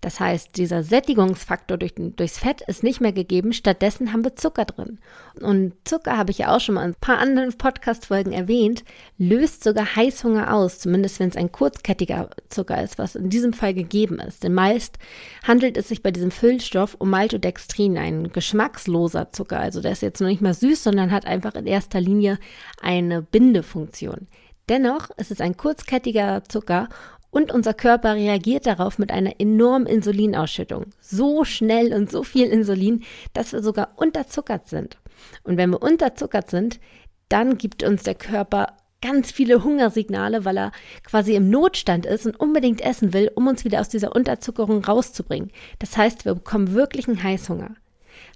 Das 0.00 0.18
heißt, 0.18 0.56
dieser 0.56 0.82
Sättigungsfaktor 0.82 1.76
durch, 1.76 1.94
durchs 1.96 2.38
Fett 2.38 2.62
ist 2.62 2.82
nicht 2.82 3.02
mehr 3.02 3.12
gegeben, 3.12 3.52
stattdessen 3.52 4.12
haben 4.12 4.24
wir 4.24 4.34
Zucker 4.34 4.64
drin. 4.64 4.98
Und 5.40 5.74
Zucker, 5.84 6.16
habe 6.16 6.30
ich 6.30 6.38
ja 6.38 6.54
auch 6.54 6.60
schon 6.60 6.76
mal 6.76 6.84
in 6.84 6.92
ein 6.92 7.00
paar 7.00 7.18
anderen 7.18 7.52
Podcast-Folgen 7.52 8.32
erwähnt, 8.32 8.82
löst 9.18 9.62
sogar 9.62 9.96
Heißhunger 9.96 10.54
aus, 10.54 10.78
zumindest 10.78 11.20
wenn 11.20 11.28
es 11.28 11.36
ein 11.36 11.52
kurzkettiger 11.52 12.30
Zucker 12.48 12.82
ist, 12.82 12.98
was 12.98 13.14
in 13.14 13.28
diesem 13.28 13.52
Fall 13.52 13.74
gegeben 13.74 14.20
ist. 14.20 14.42
Denn 14.42 14.54
meist 14.54 14.98
handelt 15.46 15.76
es 15.76 15.88
sich 15.88 16.02
bei 16.02 16.12
diesem 16.12 16.30
Füllstoff 16.30 16.94
um 16.94 17.10
Maltodextrin, 17.10 17.98
ein 17.98 18.32
geschmacksloser 18.32 19.30
Zucker. 19.32 19.60
Also 19.60 19.82
der 19.82 19.92
ist 19.92 20.02
jetzt 20.02 20.20
noch 20.20 20.28
nicht 20.28 20.40
mal 20.40 20.54
süß, 20.54 20.82
sondern 20.82 21.10
hat 21.10 21.26
einfach 21.26 21.54
in 21.54 21.66
erster 21.66 22.00
Linie 22.00 22.38
eine 22.80 23.20
Bindefunktion. 23.20 24.28
Dennoch 24.70 25.10
ist 25.16 25.32
es 25.32 25.40
ein 25.40 25.56
kurzkettiger 25.56 26.44
Zucker 26.44 26.88
und 27.30 27.52
unser 27.52 27.74
Körper 27.74 28.14
reagiert 28.14 28.66
darauf 28.66 28.98
mit 28.98 29.10
einer 29.10 29.38
enormen 29.38 29.86
Insulinausschüttung. 29.86 30.86
So 31.00 31.44
schnell 31.44 31.94
und 31.94 32.10
so 32.10 32.22
viel 32.22 32.48
Insulin, 32.48 33.04
dass 33.32 33.52
wir 33.52 33.62
sogar 33.62 33.92
unterzuckert 33.96 34.68
sind. 34.68 34.98
Und 35.44 35.56
wenn 35.56 35.70
wir 35.70 35.82
unterzuckert 35.82 36.50
sind, 36.50 36.80
dann 37.28 37.58
gibt 37.58 37.82
uns 37.82 38.02
der 38.02 38.14
Körper 38.14 38.76
ganz 39.02 39.30
viele 39.30 39.64
Hungersignale, 39.64 40.44
weil 40.44 40.58
er 40.58 40.72
quasi 41.04 41.34
im 41.34 41.48
Notstand 41.48 42.04
ist 42.06 42.26
und 42.26 42.38
unbedingt 42.38 42.82
essen 42.82 43.12
will, 43.12 43.30
um 43.34 43.46
uns 43.46 43.64
wieder 43.64 43.80
aus 43.80 43.88
dieser 43.88 44.14
Unterzuckerung 44.14 44.84
rauszubringen. 44.84 45.50
Das 45.78 45.96
heißt, 45.96 46.24
wir 46.24 46.34
bekommen 46.34 46.74
wirklich 46.74 47.08
einen 47.08 47.22
Heißhunger. 47.22 47.76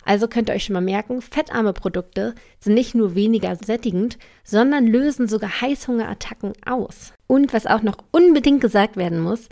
Also 0.04 0.28
könnt 0.28 0.48
ihr 0.48 0.54
euch 0.54 0.64
schon 0.64 0.74
mal 0.74 0.80
merken, 0.80 1.22
fettarme 1.22 1.72
Produkte 1.72 2.34
sind 2.58 2.74
nicht 2.74 2.94
nur 2.94 3.14
weniger 3.14 3.56
sättigend, 3.56 4.18
sondern 4.42 4.86
lösen 4.86 5.28
sogar 5.28 5.60
Heißhungerattacken 5.60 6.52
aus. 6.66 7.12
Und 7.26 7.52
was 7.52 7.66
auch 7.66 7.82
noch 7.82 7.98
unbedingt 8.10 8.60
gesagt 8.60 8.96
werden 8.96 9.20
muss, 9.20 9.48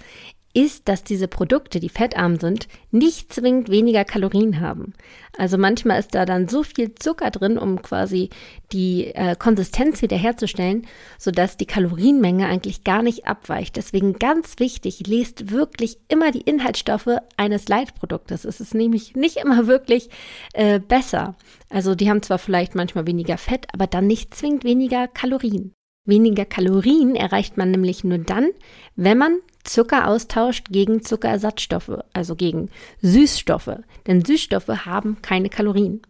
ist, 0.55 0.89
dass 0.89 1.03
diese 1.03 1.29
Produkte, 1.29 1.81
die 1.81 1.89
fettarm 1.89 2.39
sind, 2.39 2.69
nicht 2.91 3.33
zwingend 3.33 3.71
weniger 3.71 4.05
Kalorien 4.05 4.61
haben. 4.61 4.93
Also 5.37 5.57
manchmal 5.57 5.99
ist 5.99 6.15
da 6.15 6.27
dann 6.27 6.49
so 6.49 6.63
viel 6.63 6.95
Zucker 6.95 7.31
drin, 7.31 7.57
um 7.57 7.81
quasi 7.81 8.29
die 8.73 9.07
äh, 9.15 9.35
Konsistenz 9.37 10.03
wiederherzustellen, 10.03 10.87
sodass 11.19 11.57
die 11.57 11.67
Kalorienmenge 11.67 12.47
eigentlich 12.47 12.85
gar 12.85 13.03
nicht 13.03 13.27
abweicht. 13.27 13.77
Deswegen 13.77 14.19
ganz 14.19 14.59
wichtig, 14.59 15.07
lest 15.07 15.51
wirklich 15.51 15.99
immer 16.09 16.31
die 16.33 16.43
Inhaltsstoffe 16.43 17.19
eines 17.37 17.69
Leitproduktes. 17.69 18.45
Es 18.45 18.61
ist 18.61 18.75
nämlich 18.75 19.17
nicht 19.17 19.39
immer 19.39 19.67
wirklich 19.67 20.11
äh, 20.53 20.81
besser. 20.81 21.35
Also 21.71 21.95
die 21.95 22.11
haben 22.11 22.23
zwar 22.23 22.39
vielleicht 22.39 22.75
manchmal 22.75 23.07
weniger 23.07 23.39
Fett, 23.39 23.67
aber 23.73 23.87
dann 23.87 24.07
nicht 24.07 24.35
zwingend 24.35 24.65
weniger 24.65 25.09
Kalorien. 25.09 25.73
Weniger 26.05 26.45
Kalorien 26.45 27.15
erreicht 27.15 27.57
man 27.57 27.71
nämlich 27.71 28.03
nur 28.03 28.19
dann, 28.19 28.49
wenn 28.97 29.19
man 29.19 29.39
Zucker 29.65 30.09
austauscht 30.09 30.69
gegen 30.71 31.03
Zuckerersatzstoffe, 31.03 31.99
also 32.13 32.35
gegen 32.37 32.71
Süßstoffe. 33.01 33.79
Denn 34.07 34.25
Süßstoffe 34.25 34.69
haben 34.69 35.19
keine 35.23 35.49
Kalorien. 35.49 36.03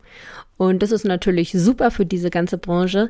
Und 0.57 0.83
das 0.83 0.91
ist 0.91 1.05
natürlich 1.05 1.53
super 1.53 1.91
für 1.91 2.07
diese 2.07 2.31
ganze 2.31 2.59
Branche, 2.59 3.09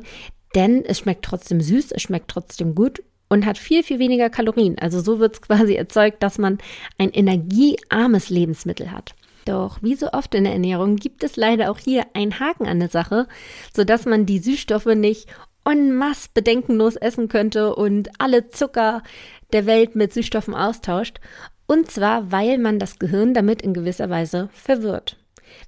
denn 0.55 0.83
es 0.85 0.99
schmeckt 0.99 1.25
trotzdem 1.25 1.61
süß, 1.61 1.91
es 1.91 2.01
schmeckt 2.01 2.29
trotzdem 2.29 2.75
gut 2.75 3.03
und 3.29 3.45
hat 3.45 3.57
viel, 3.57 3.83
viel 3.83 3.99
weniger 3.99 4.29
Kalorien. 4.29 4.77
Also 4.79 5.01
so 5.01 5.19
wird 5.19 5.35
es 5.35 5.41
quasi 5.41 5.75
erzeugt, 5.75 6.21
dass 6.21 6.37
man 6.37 6.59
ein 6.97 7.11
energiearmes 7.11 8.29
Lebensmittel 8.29 8.91
hat. 8.91 9.15
Doch 9.45 9.81
wie 9.81 9.95
so 9.95 10.11
oft 10.11 10.33
in 10.35 10.45
der 10.45 10.53
Ernährung 10.53 10.95
gibt 10.95 11.23
es 11.23 11.35
leider 11.35 11.69
auch 11.69 11.77
hier 11.77 12.05
einen 12.13 12.39
Haken 12.39 12.65
an 12.65 12.79
der 12.79 12.89
Sache, 12.89 13.27
sodass 13.75 14.05
man 14.05 14.25
die 14.25 14.39
Süßstoffe 14.39 14.85
nicht 14.85 15.27
en 15.65 15.95
masse 15.95 16.29
bedenkenlos 16.33 16.95
essen 16.95 17.27
könnte 17.27 17.75
und 17.75 18.09
alle 18.19 18.49
Zucker 18.49 19.01
der 19.53 19.65
Welt 19.65 19.95
mit 19.95 20.13
Süßstoffen 20.13 20.53
austauscht. 20.53 21.19
Und 21.65 21.89
zwar, 21.89 22.31
weil 22.31 22.57
man 22.57 22.79
das 22.79 22.99
Gehirn 22.99 23.33
damit 23.33 23.61
in 23.61 23.73
gewisser 23.73 24.09
Weise 24.09 24.49
verwirrt. 24.53 25.17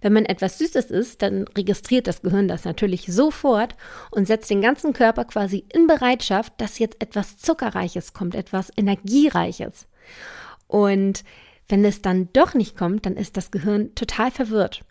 Wenn 0.01 0.13
man 0.13 0.25
etwas 0.25 0.58
Süßes 0.58 0.92
isst, 0.92 1.22
dann 1.22 1.46
registriert 1.56 2.08
das 2.08 2.22
Gehirn 2.22 2.48
das 2.48 2.65
natürlich 2.65 3.06
sofort 3.08 3.75
und 4.12 4.25
setzt 4.27 4.50
den 4.50 4.62
ganzen 4.62 4.94
Körper 4.94 5.25
quasi 5.25 5.65
in 5.74 5.88
Bereitschaft, 5.88 6.54
dass 6.58 6.80
jetzt 6.80 7.01
etwas 7.01 7.38
Zuckerreiches 7.38 8.13
kommt, 8.13 8.36
etwas 8.36 8.72
Energiereiches. 8.75 9.88
Und 10.68 11.24
wenn 11.70 11.86
es 11.86 12.01
dann 12.01 12.30
doch 12.34 12.54
nicht 12.54 12.75
kommt, 12.75 13.06
dann 13.06 13.15
ist 13.15 13.38
das 13.38 13.51
Gehirn 13.51 13.94
total 13.96 14.32
verwirrt 14.32 14.84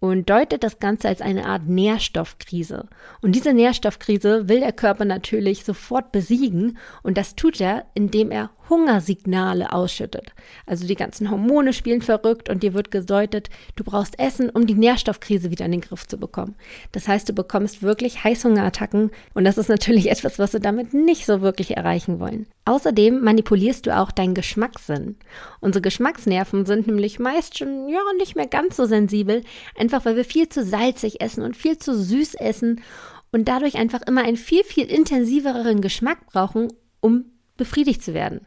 und 0.00 0.30
deutet 0.30 0.62
das 0.62 0.78
Ganze 0.78 1.08
als 1.08 1.20
eine 1.20 1.46
Art 1.46 1.66
Nährstoffkrise. 1.66 2.88
Und 3.20 3.32
diese 3.32 3.52
Nährstoffkrise 3.52 4.48
will 4.48 4.60
der 4.60 4.72
Körper 4.72 5.04
natürlich 5.04 5.64
sofort 5.64 6.12
besiegen 6.12 6.78
und 7.02 7.18
das 7.18 7.34
tut 7.34 7.60
er, 7.60 7.86
indem 7.94 8.30
er 8.30 8.50
Hungersignale 8.68 9.72
ausschüttet. 9.72 10.32
Also 10.66 10.86
die 10.86 10.94
ganzen 10.94 11.30
Hormone 11.30 11.72
spielen 11.72 12.02
verrückt 12.02 12.48
und 12.48 12.62
dir 12.62 12.74
wird 12.74 12.90
gedeutet, 12.90 13.48
du 13.76 13.84
brauchst 13.84 14.18
Essen, 14.18 14.50
um 14.50 14.66
die 14.66 14.74
Nährstoffkrise 14.74 15.50
wieder 15.50 15.64
in 15.64 15.72
den 15.72 15.80
Griff 15.80 16.06
zu 16.06 16.18
bekommen. 16.18 16.54
Das 16.92 17.08
heißt, 17.08 17.28
du 17.28 17.32
bekommst 17.32 17.82
wirklich 17.82 18.24
Heißhungerattacken 18.24 19.10
und 19.34 19.44
das 19.44 19.58
ist 19.58 19.68
natürlich 19.68 20.10
etwas, 20.10 20.38
was 20.38 20.52
wir 20.52 20.60
damit 20.60 20.94
nicht 20.94 21.26
so 21.26 21.40
wirklich 21.40 21.76
erreichen 21.76 22.20
wollen. 22.20 22.46
Außerdem 22.64 23.22
manipulierst 23.22 23.86
du 23.86 23.96
auch 23.96 24.10
deinen 24.10 24.34
Geschmackssinn. 24.34 25.16
Unsere 25.60 25.82
Geschmacksnerven 25.82 26.66
sind 26.66 26.86
nämlich 26.86 27.18
meist 27.18 27.56
schon 27.56 27.88
ja 27.88 28.00
nicht 28.18 28.36
mehr 28.36 28.46
ganz 28.46 28.76
so 28.76 28.84
sensibel, 28.84 29.42
einfach 29.76 30.04
weil 30.04 30.16
wir 30.16 30.24
viel 30.24 30.48
zu 30.48 30.64
salzig 30.64 31.20
essen 31.20 31.42
und 31.42 31.56
viel 31.56 31.78
zu 31.78 31.96
süß 31.96 32.34
essen 32.34 32.82
und 33.32 33.48
dadurch 33.48 33.76
einfach 33.76 34.02
immer 34.02 34.22
einen 34.22 34.36
viel 34.36 34.64
viel 34.64 34.86
intensiveren 34.86 35.80
Geschmack 35.80 36.26
brauchen, 36.26 36.68
um 37.00 37.26
befriedigt 37.58 38.02
zu 38.02 38.14
werden. 38.14 38.40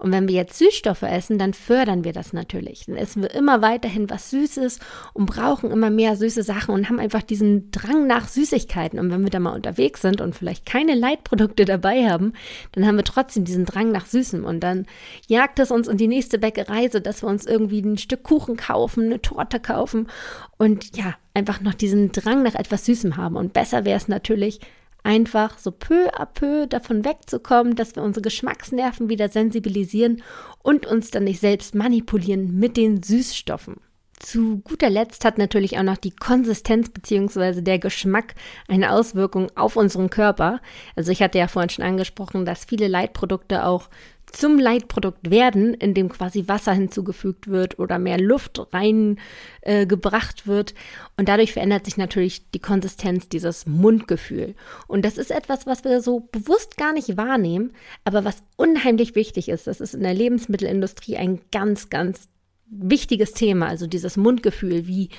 Und 0.00 0.12
wenn 0.12 0.28
wir 0.28 0.34
jetzt 0.34 0.56
Süßstoffe 0.56 1.02
essen, 1.02 1.38
dann 1.38 1.52
fördern 1.52 2.04
wir 2.04 2.14
das 2.14 2.32
natürlich. 2.32 2.86
Dann 2.86 2.96
essen 2.96 3.20
wir 3.20 3.34
immer 3.34 3.60
weiterhin 3.60 4.08
was 4.08 4.30
Süßes 4.30 4.78
und 5.12 5.26
brauchen 5.26 5.70
immer 5.70 5.90
mehr 5.90 6.16
süße 6.16 6.42
Sachen 6.42 6.74
und 6.74 6.88
haben 6.88 6.98
einfach 6.98 7.22
diesen 7.22 7.70
Drang 7.70 8.06
nach 8.06 8.26
Süßigkeiten. 8.26 8.98
Und 8.98 9.10
wenn 9.10 9.24
wir 9.24 9.30
da 9.30 9.40
mal 9.40 9.54
unterwegs 9.54 10.00
sind 10.00 10.22
und 10.22 10.34
vielleicht 10.34 10.64
keine 10.64 10.94
Leitprodukte 10.94 11.64
dabei 11.66 12.08
haben, 12.08 12.32
dann 12.72 12.86
haben 12.86 12.96
wir 12.96 13.04
trotzdem 13.04 13.44
diesen 13.44 13.66
Drang 13.66 13.92
nach 13.92 14.06
Süßem. 14.06 14.44
Und 14.44 14.60
dann 14.60 14.86
jagt 15.26 15.58
es 15.58 15.70
uns 15.70 15.86
in 15.86 15.98
die 15.98 16.08
nächste 16.08 16.38
Bäckerei, 16.38 16.88
so 16.88 16.98
dass 16.98 17.22
wir 17.22 17.28
uns 17.28 17.44
irgendwie 17.44 17.80
ein 17.80 17.98
Stück 17.98 18.22
Kuchen 18.22 18.56
kaufen, 18.56 19.04
eine 19.04 19.20
Torte 19.20 19.60
kaufen 19.60 20.08
und 20.56 20.96
ja, 20.96 21.14
einfach 21.34 21.60
noch 21.60 21.74
diesen 21.74 22.12
Drang 22.12 22.42
nach 22.42 22.54
etwas 22.54 22.86
Süßem 22.86 23.18
haben. 23.18 23.36
Und 23.36 23.52
besser 23.52 23.84
wäre 23.84 23.98
es 23.98 24.08
natürlich, 24.08 24.60
einfach 25.02 25.58
so 25.58 25.70
peu 25.70 26.08
à 26.08 26.26
peu 26.26 26.66
davon 26.66 27.04
wegzukommen, 27.04 27.76
dass 27.76 27.96
wir 27.96 28.02
unsere 28.02 28.22
Geschmacksnerven 28.22 29.08
wieder 29.08 29.28
sensibilisieren 29.28 30.22
und 30.62 30.86
uns 30.86 31.10
dann 31.10 31.24
nicht 31.24 31.40
selbst 31.40 31.74
manipulieren 31.74 32.58
mit 32.58 32.76
den 32.76 33.02
Süßstoffen. 33.02 33.76
Zu 34.20 34.58
guter 34.58 34.90
Letzt 34.90 35.24
hat 35.24 35.38
natürlich 35.38 35.78
auch 35.78 35.82
noch 35.82 35.96
die 35.96 36.10
Konsistenz 36.10 36.90
bzw. 36.90 37.62
der 37.62 37.78
Geschmack 37.78 38.34
eine 38.68 38.92
Auswirkung 38.92 39.50
auf 39.56 39.76
unseren 39.76 40.10
Körper. 40.10 40.60
Also 40.94 41.10
ich 41.10 41.22
hatte 41.22 41.38
ja 41.38 41.48
vorhin 41.48 41.70
schon 41.70 41.86
angesprochen, 41.86 42.44
dass 42.44 42.66
viele 42.66 42.86
Leitprodukte 42.86 43.64
auch 43.64 43.88
zum 44.32 44.58
Leitprodukt 44.58 45.30
werden, 45.30 45.74
in 45.74 45.94
dem 45.94 46.08
quasi 46.08 46.48
Wasser 46.48 46.72
hinzugefügt 46.72 47.48
wird 47.48 47.78
oder 47.78 47.98
mehr 47.98 48.18
Luft 48.18 48.60
reingebracht 48.72 50.42
äh, 50.42 50.46
wird. 50.46 50.74
Und 51.16 51.28
dadurch 51.28 51.52
verändert 51.52 51.84
sich 51.84 51.96
natürlich 51.96 52.50
die 52.50 52.60
Konsistenz, 52.60 53.28
dieses 53.28 53.66
Mundgefühl. 53.66 54.54
Und 54.86 55.04
das 55.04 55.18
ist 55.18 55.30
etwas, 55.30 55.66
was 55.66 55.84
wir 55.84 56.00
so 56.00 56.28
bewusst 56.32 56.76
gar 56.76 56.92
nicht 56.92 57.16
wahrnehmen, 57.16 57.72
aber 58.04 58.24
was 58.24 58.42
unheimlich 58.56 59.14
wichtig 59.14 59.48
ist. 59.48 59.66
Das 59.66 59.80
ist 59.80 59.94
in 59.94 60.02
der 60.02 60.14
Lebensmittelindustrie 60.14 61.16
ein 61.16 61.40
ganz, 61.52 61.90
ganz 61.90 62.28
wichtiges 62.70 63.32
Thema. 63.32 63.66
Also 63.66 63.86
dieses 63.86 64.16
Mundgefühl, 64.16 64.86
wie 64.86 65.10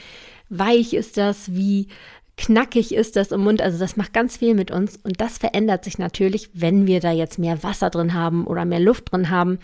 weich 0.50 0.94
ist 0.94 1.18
das, 1.18 1.53
wie 1.53 1.88
knackig 2.41 2.93
ist 2.93 3.15
das 3.15 3.31
im 3.31 3.41
Mund. 3.41 3.62
Also 3.62 3.77
das 3.77 3.98
macht 3.98 4.13
ganz 4.13 4.38
viel 4.38 4.55
mit 4.55 4.71
uns 4.71 4.98
und 5.03 5.21
das 5.21 5.38
verändert 5.38 5.83
sich 5.83 6.00
natürlich, 6.00 6.50
wenn 6.53 6.88
wir 6.88 7.00
da 7.00 7.12
jetzt 7.12 7.38
mehr 7.38 7.62
Wasser 7.62 7.89
drin 7.91 8.13
haben 8.13 8.48
oder 8.48 8.65
mehr 8.65 8.79
Luft 8.79 9.12
drin 9.12 9.29
haben. 9.29 9.60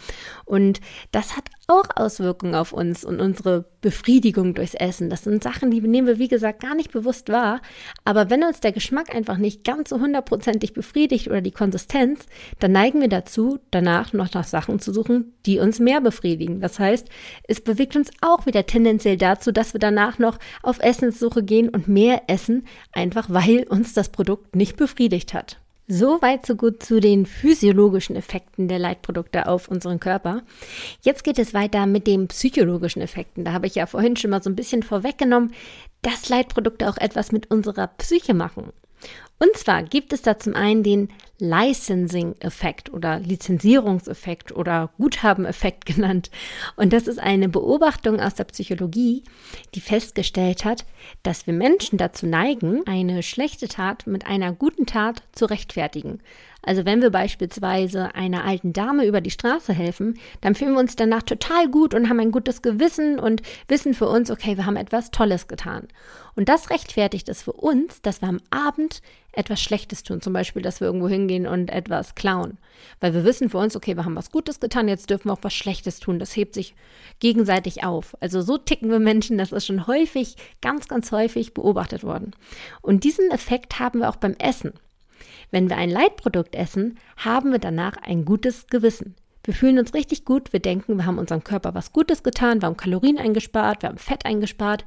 Und 0.46 0.80
das 1.12 1.36
hat 1.36 1.46
auch 1.68 1.90
Auswirkungen 1.96 2.56
auf 2.56 2.72
uns 2.72 3.04
und 3.04 3.20
unsere 3.20 3.66
Befriedigung 3.82 4.54
durchs 4.54 4.74
Essen. 4.74 5.10
Das 5.10 5.24
sind 5.24 5.44
Sachen, 5.44 5.70
die 5.70 5.82
nehmen 5.82 6.08
wir, 6.08 6.18
wie 6.18 6.30
gesagt, 6.30 6.62
gar 6.62 6.76
nicht 6.76 6.92
bewusst 6.92 7.30
wahr. 7.30 7.62
Aber 8.06 8.30
wenn 8.30 8.44
uns 8.44 8.62
der 8.62 8.72
Geschmack 8.72 9.14
einfach 9.14 9.38
nicht 9.38 9.66
ganz 9.66 9.90
so 9.90 10.00
hundertprozentig 10.00 10.74
befriedigt 10.74 11.28
oder 11.28 11.42
die 11.42 11.52
Konsistenz, 11.52 12.26
dann 12.60 12.72
neigen 12.72 13.02
wir 13.02 13.10
dazu, 13.10 13.60
danach 13.70 14.14
noch 14.14 14.34
nach 14.34 14.46
Sachen 14.46 14.80
zu 14.80 14.94
suchen, 14.94 15.34
die 15.46 15.60
uns 15.60 15.80
mehr 15.80 16.00
befriedigen. 16.00 16.62
Das 16.62 16.80
heißt, 16.80 17.10
es 17.44 17.62
bewegt 17.62 17.98
uns 17.98 18.12
auch 18.22 18.46
wieder 18.46 18.66
tendenziell 18.66 19.18
dazu, 19.18 19.52
dass 19.52 19.74
wir 19.74 19.80
danach 19.80 20.20
noch 20.20 20.40
auf 20.64 20.80
Essenssuche 20.80 21.44
gehen 21.44 21.70
und 21.70 21.90
mehr 21.90 22.24
essen, 22.28 22.66
einfach 22.94 23.28
weil 23.30 23.64
uns 23.64 23.94
das 23.94 24.10
Produkt 24.10 24.56
nicht 24.56 24.78
befriedigt 24.78 25.34
hat. 25.34 25.60
So 25.90 26.22
weit, 26.22 26.46
so 26.46 26.56
gut 26.58 26.84
zu 26.84 27.00
den 27.00 27.26
physiologischen 27.26 28.18
Effekten 28.18 28.68
der 28.68 28.78
Leitprodukte 28.78 29.48
auf 29.48 29.70
unseren 29.70 30.02
Körper. 30.02 30.42
Jetzt 31.02 31.24
geht 31.24 31.40
es 31.40 31.54
weiter 31.54 31.86
mit 31.86 32.08
den 32.08 32.28
psychologischen 32.28 33.02
Effekten. 33.02 33.46
Da 33.46 33.54
habe 33.54 33.68
ich 33.68 33.76
ja 33.76 33.86
vorhin 33.86 34.18
schon 34.18 34.32
mal 34.32 34.44
so 34.44 34.50
ein 34.50 34.56
bisschen 34.58 34.84
vorweggenommen, 34.84 35.54
dass 36.02 36.28
Leitprodukte 36.28 36.90
auch 36.90 36.98
etwas 36.98 37.32
mit 37.32 37.50
unserer 37.52 37.88
Psyche 37.88 38.34
machen. 38.34 38.74
Und 39.40 39.56
zwar 39.56 39.84
gibt 39.84 40.14
es 40.14 40.24
da 40.24 40.40
zum 40.40 40.56
einen 40.56 40.82
den 40.82 41.10
Licensing-Effekt 41.40 42.92
oder 42.92 43.20
Lizenzierungseffekt 43.20 44.52
oder 44.52 44.90
Guthaben-Effekt 44.98 45.86
genannt. 45.96 46.32
Und 46.76 46.94
das 46.94 47.08
ist 47.08 47.20
eine 47.20 47.48
Beobachtung 47.48 48.20
aus 48.20 48.34
der 48.34 48.46
Psychologie, 48.46 49.24
die 49.76 49.82
festgestellt 49.82 50.66
hat, 50.66 50.86
dass 51.22 51.46
wir 51.46 51.54
Menschen 51.54 51.98
dazu 51.98 52.26
neigen, 52.26 52.82
eine 52.88 53.22
schlechte 53.22 53.68
Tat 53.68 54.08
mit 54.08 54.26
einer 54.26 54.54
guten 54.54 54.88
Tat 54.88 55.22
zu 55.34 55.46
rechtfertigen. 55.46 56.20
Also 56.68 56.84
wenn 56.84 57.02
wir 57.02 57.12
beispielsweise 57.12 58.14
einer 58.14 58.44
alten 58.44 58.74
Dame 58.74 59.06
über 59.06 59.22
die 59.22 59.32
Straße 59.32 59.72
helfen, 59.72 60.20
dann 60.42 60.54
fühlen 60.54 60.74
wir 60.74 60.82
uns 60.82 60.98
danach 60.98 61.24
total 61.24 61.70
gut 61.70 61.94
und 61.94 62.10
haben 62.10 62.20
ein 62.20 62.34
gutes 62.34 62.62
Gewissen 62.62 63.20
und 63.20 63.42
wissen 63.70 63.94
für 63.94 64.10
uns, 64.10 64.30
okay, 64.30 64.58
wir 64.58 64.66
haben 64.66 64.76
etwas 64.76 65.10
Tolles 65.10 65.48
getan. 65.48 65.88
Und 66.36 66.50
das 66.50 66.70
rechtfertigt 66.70 67.30
es 67.30 67.42
für 67.42 67.54
uns, 67.54 68.02
dass 68.02 68.22
wir 68.22 68.28
am 68.28 68.42
Abend 68.50 69.02
etwas 69.32 69.62
Schlechtes 69.62 70.04
tun. 70.04 70.22
Zum 70.22 70.34
Beispiel, 70.34 70.62
dass 70.62 70.82
wir 70.82 70.88
irgendwo 70.88 71.08
hingehen 71.08 71.48
und 71.48 71.70
etwas 71.70 72.16
klauen. 72.16 72.58
Weil 73.00 73.14
wir 73.14 73.24
wissen 73.24 73.50
für 73.50 73.60
uns, 73.60 73.78
okay, 73.78 73.96
wir 73.96 74.04
haben 74.04 74.18
was 74.18 74.32
Gutes 74.32 74.60
getan, 74.60 74.90
jetzt 74.90 75.10
dürfen 75.10 75.30
wir 75.30 75.34
auch 75.34 75.44
was 75.44 75.54
Schlechtes 75.54 76.02
tun. 76.02 76.20
Das 76.20 76.36
hebt 76.36 76.54
sich 76.54 76.76
gegenseitig 77.20 77.86
auf. 77.86 78.18
Also 78.20 78.42
so 78.42 78.58
ticken 78.58 78.90
wir 78.90 79.00
Menschen, 79.00 79.38
das 79.38 79.54
ist 79.54 79.68
schon 79.68 79.88
häufig, 79.88 80.36
ganz, 80.62 80.90
ganz 80.90 81.14
häufig 81.14 81.54
beobachtet 81.54 82.04
worden. 82.04 82.32
Und 82.82 83.06
diesen 83.06 83.32
Effekt 83.32 83.80
haben 83.80 84.00
wir 84.00 84.10
auch 84.10 84.18
beim 84.18 84.36
Essen. 84.38 84.74
Wenn 85.52 85.70
wir 85.70 85.78
ein 85.78 85.90
Leitprodukt 85.90 86.56
essen, 86.56 86.98
haben 87.18 87.52
wir 87.52 87.60
danach 87.60 87.98
ein 87.98 88.26
gutes 88.26 88.68
Gewissen. 88.68 89.16
Wir 89.44 89.54
fühlen 89.54 89.80
uns 89.80 89.94
richtig 89.94 90.26
gut, 90.26 90.52
wir 90.52 90.60
denken, 90.60 90.98
wir 90.98 91.06
haben 91.06 91.20
unserem 91.20 91.44
Körper 91.44 91.74
was 91.74 91.94
Gutes 91.94 92.22
getan, 92.22 92.62
wir 92.62 92.68
haben 92.68 92.76
Kalorien 92.76 93.18
eingespart, 93.18 93.82
wir 93.82 93.90
haben 93.90 93.98
Fett 93.98 94.26
eingespart. 94.26 94.84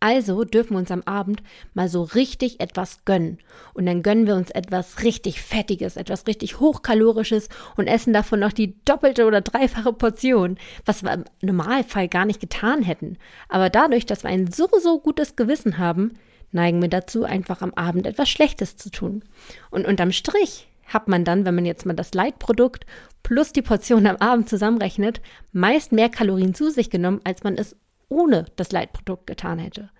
Also 0.00 0.44
dürfen 0.44 0.74
wir 0.74 0.78
uns 0.78 0.90
am 0.92 1.02
Abend 1.02 1.42
mal 1.74 1.88
so 1.88 2.04
richtig 2.04 2.60
etwas 2.60 3.04
gönnen. 3.04 3.38
Und 3.74 3.84
dann 3.84 4.02
gönnen 4.02 4.26
wir 4.26 4.36
uns 4.36 4.50
etwas 4.50 5.02
richtig 5.02 5.42
Fettiges, 5.42 5.96
etwas 5.96 6.26
richtig 6.26 6.60
Hochkalorisches 6.60 7.48
und 7.76 7.88
essen 7.88 8.12
davon 8.12 8.40
noch 8.40 8.52
die 8.52 8.82
doppelte 8.84 9.26
oder 9.26 9.40
dreifache 9.40 9.92
Portion, 9.92 10.56
was 10.84 11.02
wir 11.02 11.12
im 11.12 11.24
Normalfall 11.42 12.08
gar 12.08 12.24
nicht 12.24 12.40
getan 12.40 12.82
hätten. 12.82 13.18
Aber 13.48 13.70
dadurch, 13.70 14.06
dass 14.06 14.22
wir 14.22 14.30
ein 14.30 14.50
so, 14.52 14.68
so 14.80 15.00
gutes 15.00 15.34
Gewissen 15.34 15.78
haben, 15.78 16.14
neigen 16.52 16.80
wir 16.80 16.88
dazu, 16.88 17.24
einfach 17.24 17.62
am 17.62 17.74
Abend 17.74 18.06
etwas 18.06 18.28
Schlechtes 18.28 18.76
zu 18.76 18.90
tun. 18.90 19.24
Und 19.70 19.86
unterm 19.86 20.12
Strich 20.12 20.68
hat 20.86 21.08
man 21.08 21.24
dann, 21.24 21.44
wenn 21.44 21.54
man 21.54 21.66
jetzt 21.66 21.86
mal 21.86 21.94
das 21.94 22.14
Leitprodukt 22.14 22.86
plus 23.22 23.52
die 23.52 23.62
Portion 23.62 24.06
am 24.06 24.16
Abend 24.16 24.48
zusammenrechnet, 24.48 25.20
meist 25.52 25.92
mehr 25.92 26.08
Kalorien 26.08 26.54
zu 26.54 26.70
sich 26.70 26.90
genommen, 26.90 27.20
als 27.24 27.44
man 27.44 27.56
es 27.56 27.76
ohne 28.08 28.46
das 28.56 28.72
Leitprodukt 28.72 29.26
getan 29.26 29.58
hätte. 29.58 29.90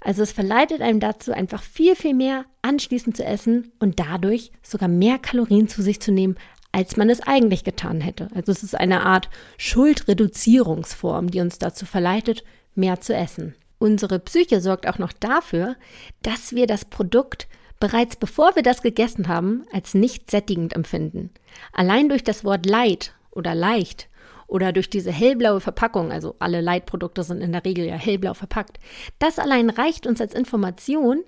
Also 0.00 0.22
es 0.22 0.32
verleitet 0.32 0.82
einem 0.82 1.00
dazu, 1.00 1.32
einfach 1.32 1.62
viel, 1.62 1.96
viel 1.96 2.14
mehr 2.14 2.44
anschließend 2.62 3.16
zu 3.16 3.24
essen 3.24 3.72
und 3.78 3.98
dadurch 3.98 4.52
sogar 4.62 4.88
mehr 4.88 5.18
Kalorien 5.18 5.68
zu 5.68 5.82
sich 5.82 6.00
zu 6.00 6.12
nehmen, 6.12 6.36
als 6.72 6.96
man 6.96 7.08
es 7.08 7.22
eigentlich 7.22 7.64
getan 7.64 8.00
hätte. 8.00 8.28
Also 8.34 8.52
es 8.52 8.62
ist 8.62 8.74
eine 8.74 9.06
Art 9.06 9.30
Schuldreduzierungsform, 9.56 11.30
die 11.30 11.40
uns 11.40 11.58
dazu 11.58 11.86
verleitet, 11.86 12.44
mehr 12.74 13.00
zu 13.00 13.14
essen. 13.14 13.54
Unsere 13.78 14.18
Psyche 14.18 14.60
sorgt 14.60 14.88
auch 14.88 14.98
noch 14.98 15.12
dafür, 15.12 15.76
dass 16.22 16.54
wir 16.54 16.66
das 16.66 16.84
Produkt 16.84 17.46
bereits 17.78 18.16
bevor 18.16 18.56
wir 18.56 18.62
das 18.62 18.82
gegessen 18.82 19.28
haben, 19.28 19.66
als 19.72 19.94
nicht 19.94 20.30
sättigend 20.30 20.74
empfinden. 20.74 21.30
Allein 21.72 22.08
durch 22.08 22.24
das 22.24 22.44
Wort 22.44 22.66
light 22.66 23.12
oder 23.30 23.54
leicht 23.54 24.08
oder 24.46 24.72
durch 24.72 24.88
diese 24.88 25.12
hellblaue 25.12 25.60
Verpackung, 25.60 26.12
also 26.12 26.36
alle 26.38 26.60
Leitprodukte 26.60 27.22
sind 27.22 27.40
in 27.40 27.52
der 27.52 27.64
Regel 27.64 27.84
ja 27.84 27.96
hellblau 27.96 28.34
verpackt, 28.34 28.78
das 29.18 29.38
allein 29.38 29.70
reicht 29.70 30.06
uns 30.06 30.20
als 30.20 30.34
Information, 30.34 31.22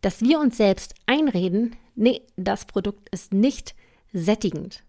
dass 0.00 0.20
wir 0.22 0.40
uns 0.40 0.56
selbst 0.56 0.94
einreden, 1.06 1.76
nee, 1.94 2.22
das 2.36 2.64
Produkt 2.64 3.08
ist 3.10 3.32
nicht 3.32 3.74
sättigend. 4.12 4.82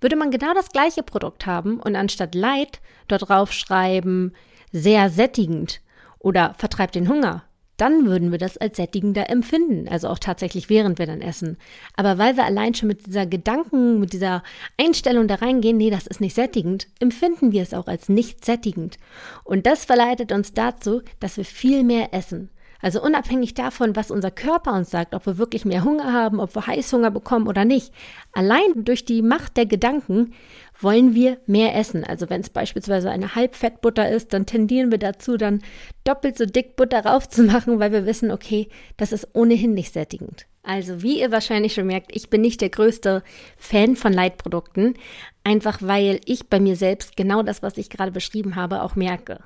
Würde 0.00 0.16
man 0.16 0.32
genau 0.32 0.54
das 0.54 0.70
gleiche 0.70 1.04
Produkt 1.04 1.46
haben 1.46 1.78
und 1.78 1.94
anstatt 1.94 2.34
Light 2.34 2.80
dort 3.06 3.28
drauf 3.28 3.52
schreiben, 3.52 4.32
sehr 4.72 5.08
sättigend 5.08 5.80
oder 6.18 6.54
vertreibt 6.58 6.94
den 6.94 7.08
Hunger, 7.08 7.44
dann 7.78 8.06
würden 8.06 8.32
wir 8.32 8.38
das 8.38 8.58
als 8.58 8.76
sättigender 8.76 9.30
empfinden, 9.30 9.88
also 9.88 10.08
auch 10.08 10.18
tatsächlich 10.18 10.68
während 10.68 10.98
wir 10.98 11.06
dann 11.06 11.20
essen. 11.20 11.56
Aber 11.94 12.18
weil 12.18 12.36
wir 12.36 12.44
allein 12.44 12.74
schon 12.74 12.88
mit 12.88 13.06
dieser 13.06 13.24
Gedanken, 13.24 14.00
mit 14.00 14.12
dieser 14.12 14.42
Einstellung 14.76 15.28
da 15.28 15.36
reingehen, 15.36 15.76
nee, 15.76 15.90
das 15.90 16.08
ist 16.08 16.20
nicht 16.20 16.34
sättigend, 16.34 16.88
empfinden 16.98 17.52
wir 17.52 17.62
es 17.62 17.74
auch 17.74 17.86
als 17.86 18.08
nicht 18.08 18.44
sättigend. 18.44 18.98
Und 19.44 19.64
das 19.64 19.84
verleitet 19.84 20.32
uns 20.32 20.52
dazu, 20.52 21.02
dass 21.20 21.36
wir 21.36 21.44
viel 21.44 21.84
mehr 21.84 22.12
essen. 22.12 22.50
Also 22.80 23.02
unabhängig 23.02 23.54
davon, 23.54 23.96
was 23.96 24.10
unser 24.10 24.30
Körper 24.30 24.72
uns 24.74 24.90
sagt, 24.90 25.14
ob 25.14 25.26
wir 25.26 25.36
wirklich 25.36 25.64
mehr 25.64 25.82
Hunger 25.82 26.12
haben, 26.12 26.38
ob 26.38 26.54
wir 26.54 26.66
Heißhunger 26.66 27.10
bekommen 27.10 27.48
oder 27.48 27.64
nicht, 27.64 27.92
allein 28.32 28.84
durch 28.84 29.04
die 29.04 29.22
Macht 29.22 29.56
der 29.56 29.66
Gedanken 29.66 30.32
wollen 30.80 31.14
wir 31.14 31.38
mehr 31.46 31.74
essen. 31.74 32.04
Also 32.04 32.30
wenn 32.30 32.40
es 32.40 32.50
beispielsweise 32.50 33.10
eine 33.10 33.34
Halbfettbutter 33.34 34.08
ist, 34.08 34.32
dann 34.32 34.46
tendieren 34.46 34.92
wir 34.92 34.98
dazu, 34.98 35.36
dann 35.36 35.62
doppelt 36.04 36.38
so 36.38 36.46
dick 36.46 36.76
Butter 36.76 37.04
raufzumachen, 37.04 37.80
weil 37.80 37.90
wir 37.90 38.06
wissen, 38.06 38.30
okay, 38.30 38.68
das 38.96 39.10
ist 39.10 39.28
ohnehin 39.32 39.74
nicht 39.74 39.92
sättigend. 39.92 40.46
Also 40.62 41.02
wie 41.02 41.20
ihr 41.20 41.32
wahrscheinlich 41.32 41.74
schon 41.74 41.86
merkt, 41.86 42.14
ich 42.14 42.30
bin 42.30 42.42
nicht 42.42 42.60
der 42.60 42.68
größte 42.68 43.22
Fan 43.56 43.96
von 43.96 44.12
Leitprodukten, 44.12 44.94
einfach 45.42 45.78
weil 45.80 46.20
ich 46.26 46.48
bei 46.48 46.60
mir 46.60 46.76
selbst 46.76 47.16
genau 47.16 47.42
das, 47.42 47.62
was 47.62 47.78
ich 47.78 47.90
gerade 47.90 48.12
beschrieben 48.12 48.54
habe, 48.54 48.82
auch 48.82 48.94
merke. 48.94 49.40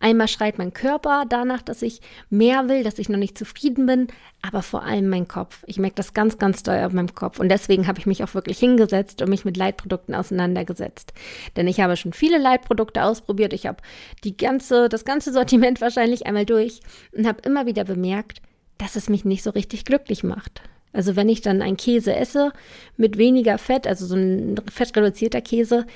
Einmal 0.00 0.28
schreit 0.28 0.58
mein 0.58 0.72
Körper 0.72 1.24
danach, 1.28 1.62
dass 1.62 1.82
ich 1.82 2.00
mehr 2.30 2.68
will, 2.68 2.84
dass 2.84 2.98
ich 2.98 3.08
noch 3.08 3.18
nicht 3.18 3.36
zufrieden 3.36 3.86
bin, 3.86 4.06
aber 4.42 4.62
vor 4.62 4.84
allem 4.84 5.08
mein 5.08 5.26
Kopf. 5.26 5.64
Ich 5.66 5.78
merke 5.78 5.96
das 5.96 6.14
ganz, 6.14 6.38
ganz 6.38 6.62
doll 6.62 6.84
auf 6.84 6.92
meinem 6.92 7.14
Kopf. 7.14 7.40
Und 7.40 7.48
deswegen 7.48 7.88
habe 7.88 7.98
ich 7.98 8.06
mich 8.06 8.22
auch 8.22 8.34
wirklich 8.34 8.58
hingesetzt 8.58 9.20
und 9.22 9.28
mich 9.28 9.44
mit 9.44 9.56
Leitprodukten 9.56 10.14
auseinandergesetzt. 10.14 11.12
Denn 11.56 11.66
ich 11.66 11.80
habe 11.80 11.96
schon 11.96 12.12
viele 12.12 12.38
Leitprodukte 12.38 13.02
ausprobiert. 13.02 13.52
Ich 13.52 13.66
habe 13.66 13.82
die 14.22 14.36
ganze, 14.36 14.88
das 14.88 15.04
ganze 15.04 15.32
Sortiment 15.32 15.80
wahrscheinlich 15.80 16.26
einmal 16.26 16.46
durch 16.46 16.80
und 17.16 17.26
habe 17.26 17.42
immer 17.42 17.66
wieder 17.66 17.84
bemerkt, 17.84 18.40
dass 18.78 18.94
es 18.94 19.08
mich 19.08 19.24
nicht 19.24 19.42
so 19.42 19.50
richtig 19.50 19.84
glücklich 19.84 20.22
macht. 20.22 20.62
Also 20.92 21.16
wenn 21.16 21.28
ich 21.28 21.40
dann 21.40 21.62
einen 21.62 21.76
Käse 21.76 22.14
esse 22.14 22.52
mit 22.96 23.18
weniger 23.18 23.58
Fett, 23.58 23.86
also 23.86 24.06
so 24.06 24.14
ein 24.14 24.56
fettreduzierter 24.70 25.40
Käse, 25.40 25.86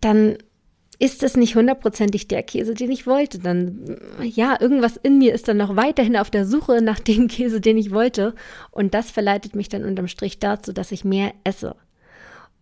dann 0.00 0.38
ist 1.00 1.22
es 1.22 1.34
nicht 1.34 1.56
hundertprozentig 1.56 2.28
der 2.28 2.42
Käse, 2.42 2.74
den 2.74 2.90
ich 2.90 3.06
wollte. 3.06 3.38
Dann, 3.38 3.96
ja, 4.22 4.60
irgendwas 4.60 4.98
in 4.98 5.16
mir 5.18 5.32
ist 5.32 5.48
dann 5.48 5.56
noch 5.56 5.74
weiterhin 5.74 6.16
auf 6.16 6.30
der 6.30 6.44
Suche 6.44 6.82
nach 6.82 7.00
dem 7.00 7.26
Käse, 7.26 7.60
den 7.62 7.78
ich 7.78 7.90
wollte. 7.90 8.34
Und 8.70 8.92
das 8.92 9.10
verleitet 9.10 9.56
mich 9.56 9.70
dann 9.70 9.84
unterm 9.84 10.08
Strich 10.08 10.38
dazu, 10.38 10.74
dass 10.74 10.92
ich 10.92 11.02
mehr 11.02 11.32
esse. 11.42 11.74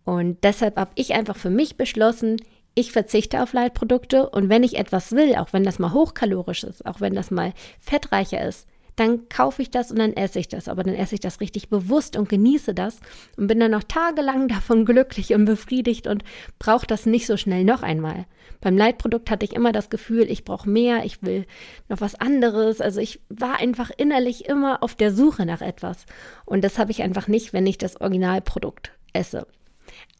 Und 0.05 0.37
deshalb 0.43 0.77
habe 0.77 0.91
ich 0.95 1.13
einfach 1.13 1.35
für 1.35 1.49
mich 1.49 1.75
beschlossen, 1.75 2.37
ich 2.75 2.93
verzichte 2.93 3.43
auf 3.43 3.51
Leitprodukte 3.51 4.29
und 4.29 4.47
wenn 4.47 4.63
ich 4.63 4.77
etwas 4.77 5.11
will, 5.11 5.35
auch 5.35 5.51
wenn 5.51 5.65
das 5.65 5.77
mal 5.77 5.91
hochkalorisch 5.91 6.63
ist, 6.63 6.85
auch 6.85 7.01
wenn 7.01 7.15
das 7.15 7.31
mal 7.31 7.51
fettreicher 7.77 8.47
ist, 8.47 8.67
dann 8.99 9.29
kaufe 9.29 9.61
ich 9.61 9.71
das 9.71 9.91
und 9.91 9.99
dann 9.99 10.13
esse 10.13 10.39
ich 10.39 10.47
das. 10.47 10.67
Aber 10.67 10.83
dann 10.83 10.95
esse 10.95 11.15
ich 11.15 11.21
das 11.21 11.39
richtig 11.39 11.69
bewusst 11.69 12.17
und 12.17 12.29
genieße 12.29 12.73
das 12.73 12.99
und 13.37 13.47
bin 13.47 13.59
dann 13.59 13.71
noch 13.71 13.83
tagelang 13.83 14.47
davon 14.49 14.85
glücklich 14.85 15.33
und 15.33 15.45
befriedigt 15.45 16.07
und 16.07 16.23
brauche 16.59 16.87
das 16.87 17.05
nicht 17.05 17.25
so 17.25 17.37
schnell 17.37 17.63
noch 17.63 17.81
einmal. 17.81 18.25
Beim 18.61 18.77
Leitprodukt 18.77 19.31
hatte 19.31 19.45
ich 19.45 19.53
immer 19.53 19.71
das 19.71 19.89
Gefühl, 19.89 20.29
ich 20.29 20.43
brauche 20.43 20.69
mehr, 20.69 21.05
ich 21.05 21.23
will 21.23 21.45
noch 21.87 22.01
was 22.01 22.15
anderes. 22.15 22.81
Also 22.81 22.99
ich 22.99 23.21
war 23.29 23.59
einfach 23.59 23.89
innerlich 23.95 24.45
immer 24.49 24.83
auf 24.83 24.95
der 24.95 25.13
Suche 25.13 25.45
nach 25.45 25.61
etwas. 25.61 26.05
Und 26.45 26.63
das 26.63 26.77
habe 26.77 26.91
ich 26.91 27.01
einfach 27.01 27.27
nicht, 27.27 27.53
wenn 27.53 27.67
ich 27.67 27.77
das 27.77 28.01
Originalprodukt 28.01 28.91
esse. 29.13 29.47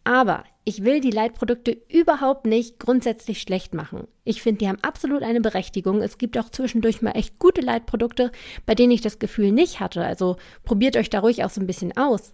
Aber 0.03 0.43
ich 0.63 0.83
will 0.83 1.01
die 1.01 1.11
Leitprodukte 1.11 1.77
überhaupt 1.89 2.45
nicht 2.45 2.79
grundsätzlich 2.79 3.41
schlecht 3.41 3.73
machen. 3.73 4.07
Ich 4.23 4.41
finde, 4.41 4.59
die 4.59 4.67
haben 4.67 4.77
absolut 4.81 5.23
eine 5.23 5.41
Berechtigung. 5.41 6.01
Es 6.01 6.17
gibt 6.17 6.37
auch 6.37 6.49
zwischendurch 6.49 7.01
mal 7.01 7.11
echt 7.11 7.39
gute 7.39 7.61
Leitprodukte, 7.61 8.31
bei 8.65 8.75
denen 8.75 8.91
ich 8.91 9.01
das 9.01 9.19
Gefühl 9.19 9.51
nicht 9.51 9.79
hatte. 9.79 10.03
Also 10.03 10.37
probiert 10.63 10.95
euch 10.95 11.09
da 11.09 11.19
ruhig 11.19 11.43
auch 11.43 11.49
so 11.49 11.59
ein 11.59 11.67
bisschen 11.67 11.97
aus. 11.97 12.33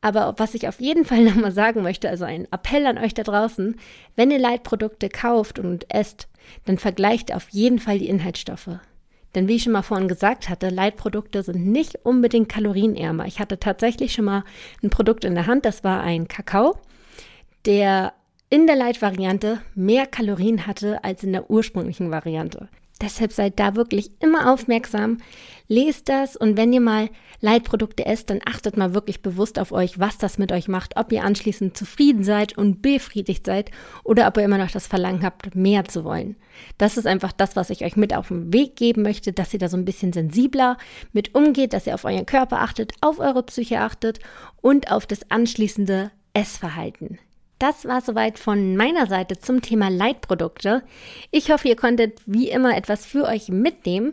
Aber 0.00 0.34
was 0.36 0.54
ich 0.54 0.68
auf 0.68 0.80
jeden 0.80 1.04
Fall 1.04 1.24
nochmal 1.24 1.52
sagen 1.52 1.82
möchte, 1.82 2.08
also 2.08 2.24
ein 2.24 2.46
Appell 2.52 2.86
an 2.86 2.98
euch 2.98 3.14
da 3.14 3.22
draußen, 3.22 3.76
wenn 4.16 4.30
ihr 4.30 4.38
Leitprodukte 4.38 5.08
kauft 5.08 5.58
und 5.58 5.92
esst, 5.92 6.28
dann 6.66 6.78
vergleicht 6.78 7.34
auf 7.34 7.48
jeden 7.50 7.78
Fall 7.78 7.98
die 7.98 8.08
Inhaltsstoffe. 8.08 8.78
Denn 9.34 9.48
wie 9.48 9.56
ich 9.56 9.64
schon 9.64 9.72
mal 9.72 9.82
vorhin 9.82 10.08
gesagt 10.08 10.48
hatte, 10.48 10.68
Leitprodukte 10.68 11.42
sind 11.42 11.66
nicht 11.66 12.04
unbedingt 12.04 12.48
kalorienärmer. 12.48 13.26
Ich 13.26 13.40
hatte 13.40 13.58
tatsächlich 13.58 14.12
schon 14.12 14.26
mal 14.26 14.44
ein 14.82 14.90
Produkt 14.90 15.24
in 15.24 15.34
der 15.34 15.46
Hand, 15.46 15.64
das 15.64 15.84
war 15.84 16.02
ein 16.02 16.28
Kakao 16.28 16.76
der 17.64 18.12
in 18.50 18.66
der 18.66 18.76
Light-Variante 18.76 19.60
mehr 19.74 20.06
Kalorien 20.06 20.66
hatte 20.66 21.02
als 21.02 21.24
in 21.24 21.32
der 21.32 21.50
ursprünglichen 21.50 22.10
Variante. 22.10 22.68
Deshalb 23.04 23.32
seid 23.32 23.60
da 23.60 23.74
wirklich 23.74 24.12
immer 24.20 24.50
aufmerksam, 24.50 25.18
lest 25.68 26.08
das 26.08 26.36
und 26.36 26.56
wenn 26.56 26.72
ihr 26.72 26.80
mal 26.80 27.10
Leitprodukte 27.42 28.06
esst, 28.06 28.30
dann 28.30 28.40
achtet 28.46 28.78
mal 28.78 28.94
wirklich 28.94 29.20
bewusst 29.20 29.58
auf 29.58 29.72
euch, 29.72 29.98
was 29.98 30.16
das 30.16 30.38
mit 30.38 30.52
euch 30.52 30.68
macht, 30.68 30.96
ob 30.96 31.12
ihr 31.12 31.22
anschließend 31.22 31.76
zufrieden 31.76 32.24
seid 32.24 32.56
und 32.56 32.80
befriedigt 32.80 33.44
seid 33.44 33.70
oder 34.04 34.26
ob 34.26 34.38
ihr 34.38 34.44
immer 34.44 34.56
noch 34.56 34.70
das 34.70 34.86
Verlangen 34.86 35.22
habt, 35.22 35.54
mehr 35.54 35.84
zu 35.84 36.02
wollen. 36.02 36.36
Das 36.78 36.96
ist 36.96 37.06
einfach 37.06 37.32
das, 37.32 37.56
was 37.56 37.68
ich 37.68 37.84
euch 37.84 37.96
mit 37.96 38.14
auf 38.14 38.28
den 38.28 38.54
Weg 38.54 38.74
geben 38.76 39.02
möchte, 39.02 39.34
dass 39.34 39.52
ihr 39.52 39.58
da 39.58 39.68
so 39.68 39.76
ein 39.76 39.84
bisschen 39.84 40.14
sensibler 40.14 40.78
mit 41.12 41.34
umgeht, 41.34 41.74
dass 41.74 41.86
ihr 41.86 41.94
auf 41.94 42.06
euren 42.06 42.24
Körper 42.24 42.62
achtet, 42.62 42.92
auf 43.02 43.18
eure 43.18 43.42
Psyche 43.42 43.80
achtet 43.80 44.20
und 44.62 44.90
auf 44.90 45.06
das 45.06 45.30
anschließende 45.30 46.10
Essverhalten. 46.32 47.18
Das 47.64 47.86
war 47.86 48.02
soweit 48.02 48.38
von 48.38 48.76
meiner 48.76 49.06
Seite 49.06 49.38
zum 49.38 49.62
Thema 49.62 49.88
Leitprodukte. 49.88 50.82
Ich 51.30 51.50
hoffe, 51.50 51.68
ihr 51.68 51.76
konntet 51.76 52.20
wie 52.26 52.50
immer 52.50 52.76
etwas 52.76 53.06
für 53.06 53.24
euch 53.24 53.48
mitnehmen. 53.48 54.12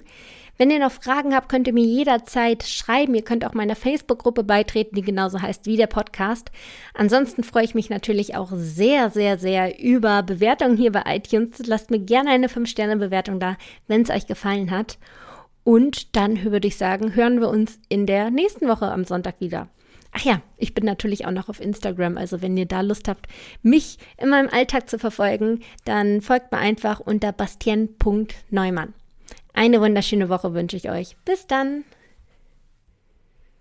Wenn 0.58 0.72
ihr 0.72 0.80
noch 0.80 0.94
Fragen 0.94 1.36
habt, 1.36 1.50
könnt 1.50 1.68
ihr 1.68 1.74
mir 1.74 1.84
jederzeit 1.84 2.64
schreiben. 2.64 3.14
Ihr 3.14 3.26
könnt 3.26 3.44
auch 3.44 3.54
meiner 3.54 3.76
Facebook-Gruppe 3.76 4.46
beitreten, 4.46 4.96
die 4.96 5.02
genauso 5.02 5.42
heißt 5.42 5.66
wie 5.66 5.76
der 5.76 5.88
Podcast. 5.88 6.50
Ansonsten 6.94 7.44
freue 7.44 7.66
ich 7.66 7.76
mich 7.76 7.90
natürlich 7.90 8.38
auch 8.38 8.52
sehr, 8.54 9.10
sehr, 9.10 9.38
sehr 9.38 9.84
über 9.84 10.24
Bewertungen 10.24 10.78
hier 10.78 10.94
bei 10.94 11.04
iTunes. 11.08 11.60
Lasst 11.66 11.92
mir 11.92 12.00
gerne 12.00 12.30
eine 12.30 12.48
5-Sterne-Bewertung 12.48 13.42
da, 13.42 13.58
wenn 13.90 14.04
es 14.04 14.12
euch 14.12 14.28
gefallen 14.28 14.72
hat. 14.72 14.98
Und 15.66 16.16
dann 16.16 16.42
würde 16.46 16.70
ich 16.70 16.78
sagen, 16.78 17.16
hören 17.16 17.42
wir 17.42 17.50
uns 17.50 17.80
in 17.90 18.06
der 18.06 18.32
nächsten 18.32 18.70
Woche 18.70 18.90
am 18.90 19.04
Sonntag 19.04 19.42
wieder. 19.42 19.68
Ach 20.14 20.22
ja, 20.22 20.42
ich 20.58 20.74
bin 20.74 20.86
natürlich 20.86 21.26
auch 21.26 21.32
noch 21.32 21.50
auf 21.50 21.62
Instagram. 21.62 22.18
Also 22.18 22.42
wenn 22.42 22.58
ihr 22.58 22.66
da 22.66 22.82
Lust 22.82 23.08
habt, 23.08 23.28
mich 23.62 23.98
in 24.18 24.30
meinem 24.30 24.50
Alltag 24.50 24.90
zu 24.90 25.00
verfolgen, 25.00 25.62
dann 25.86 26.22
folgt 26.22 26.52
mir 26.52 26.58
einfach 26.58 27.00
unter 27.00 27.32
bastien.neumann. 27.32 28.94
Eine 29.54 29.82
wunderschöne 29.82 30.30
Woche 30.30 30.54
wünsche 30.54 30.78
ich 30.78 30.90
euch. 30.90 31.16
Bis 31.26 31.48
dann! 31.48 31.84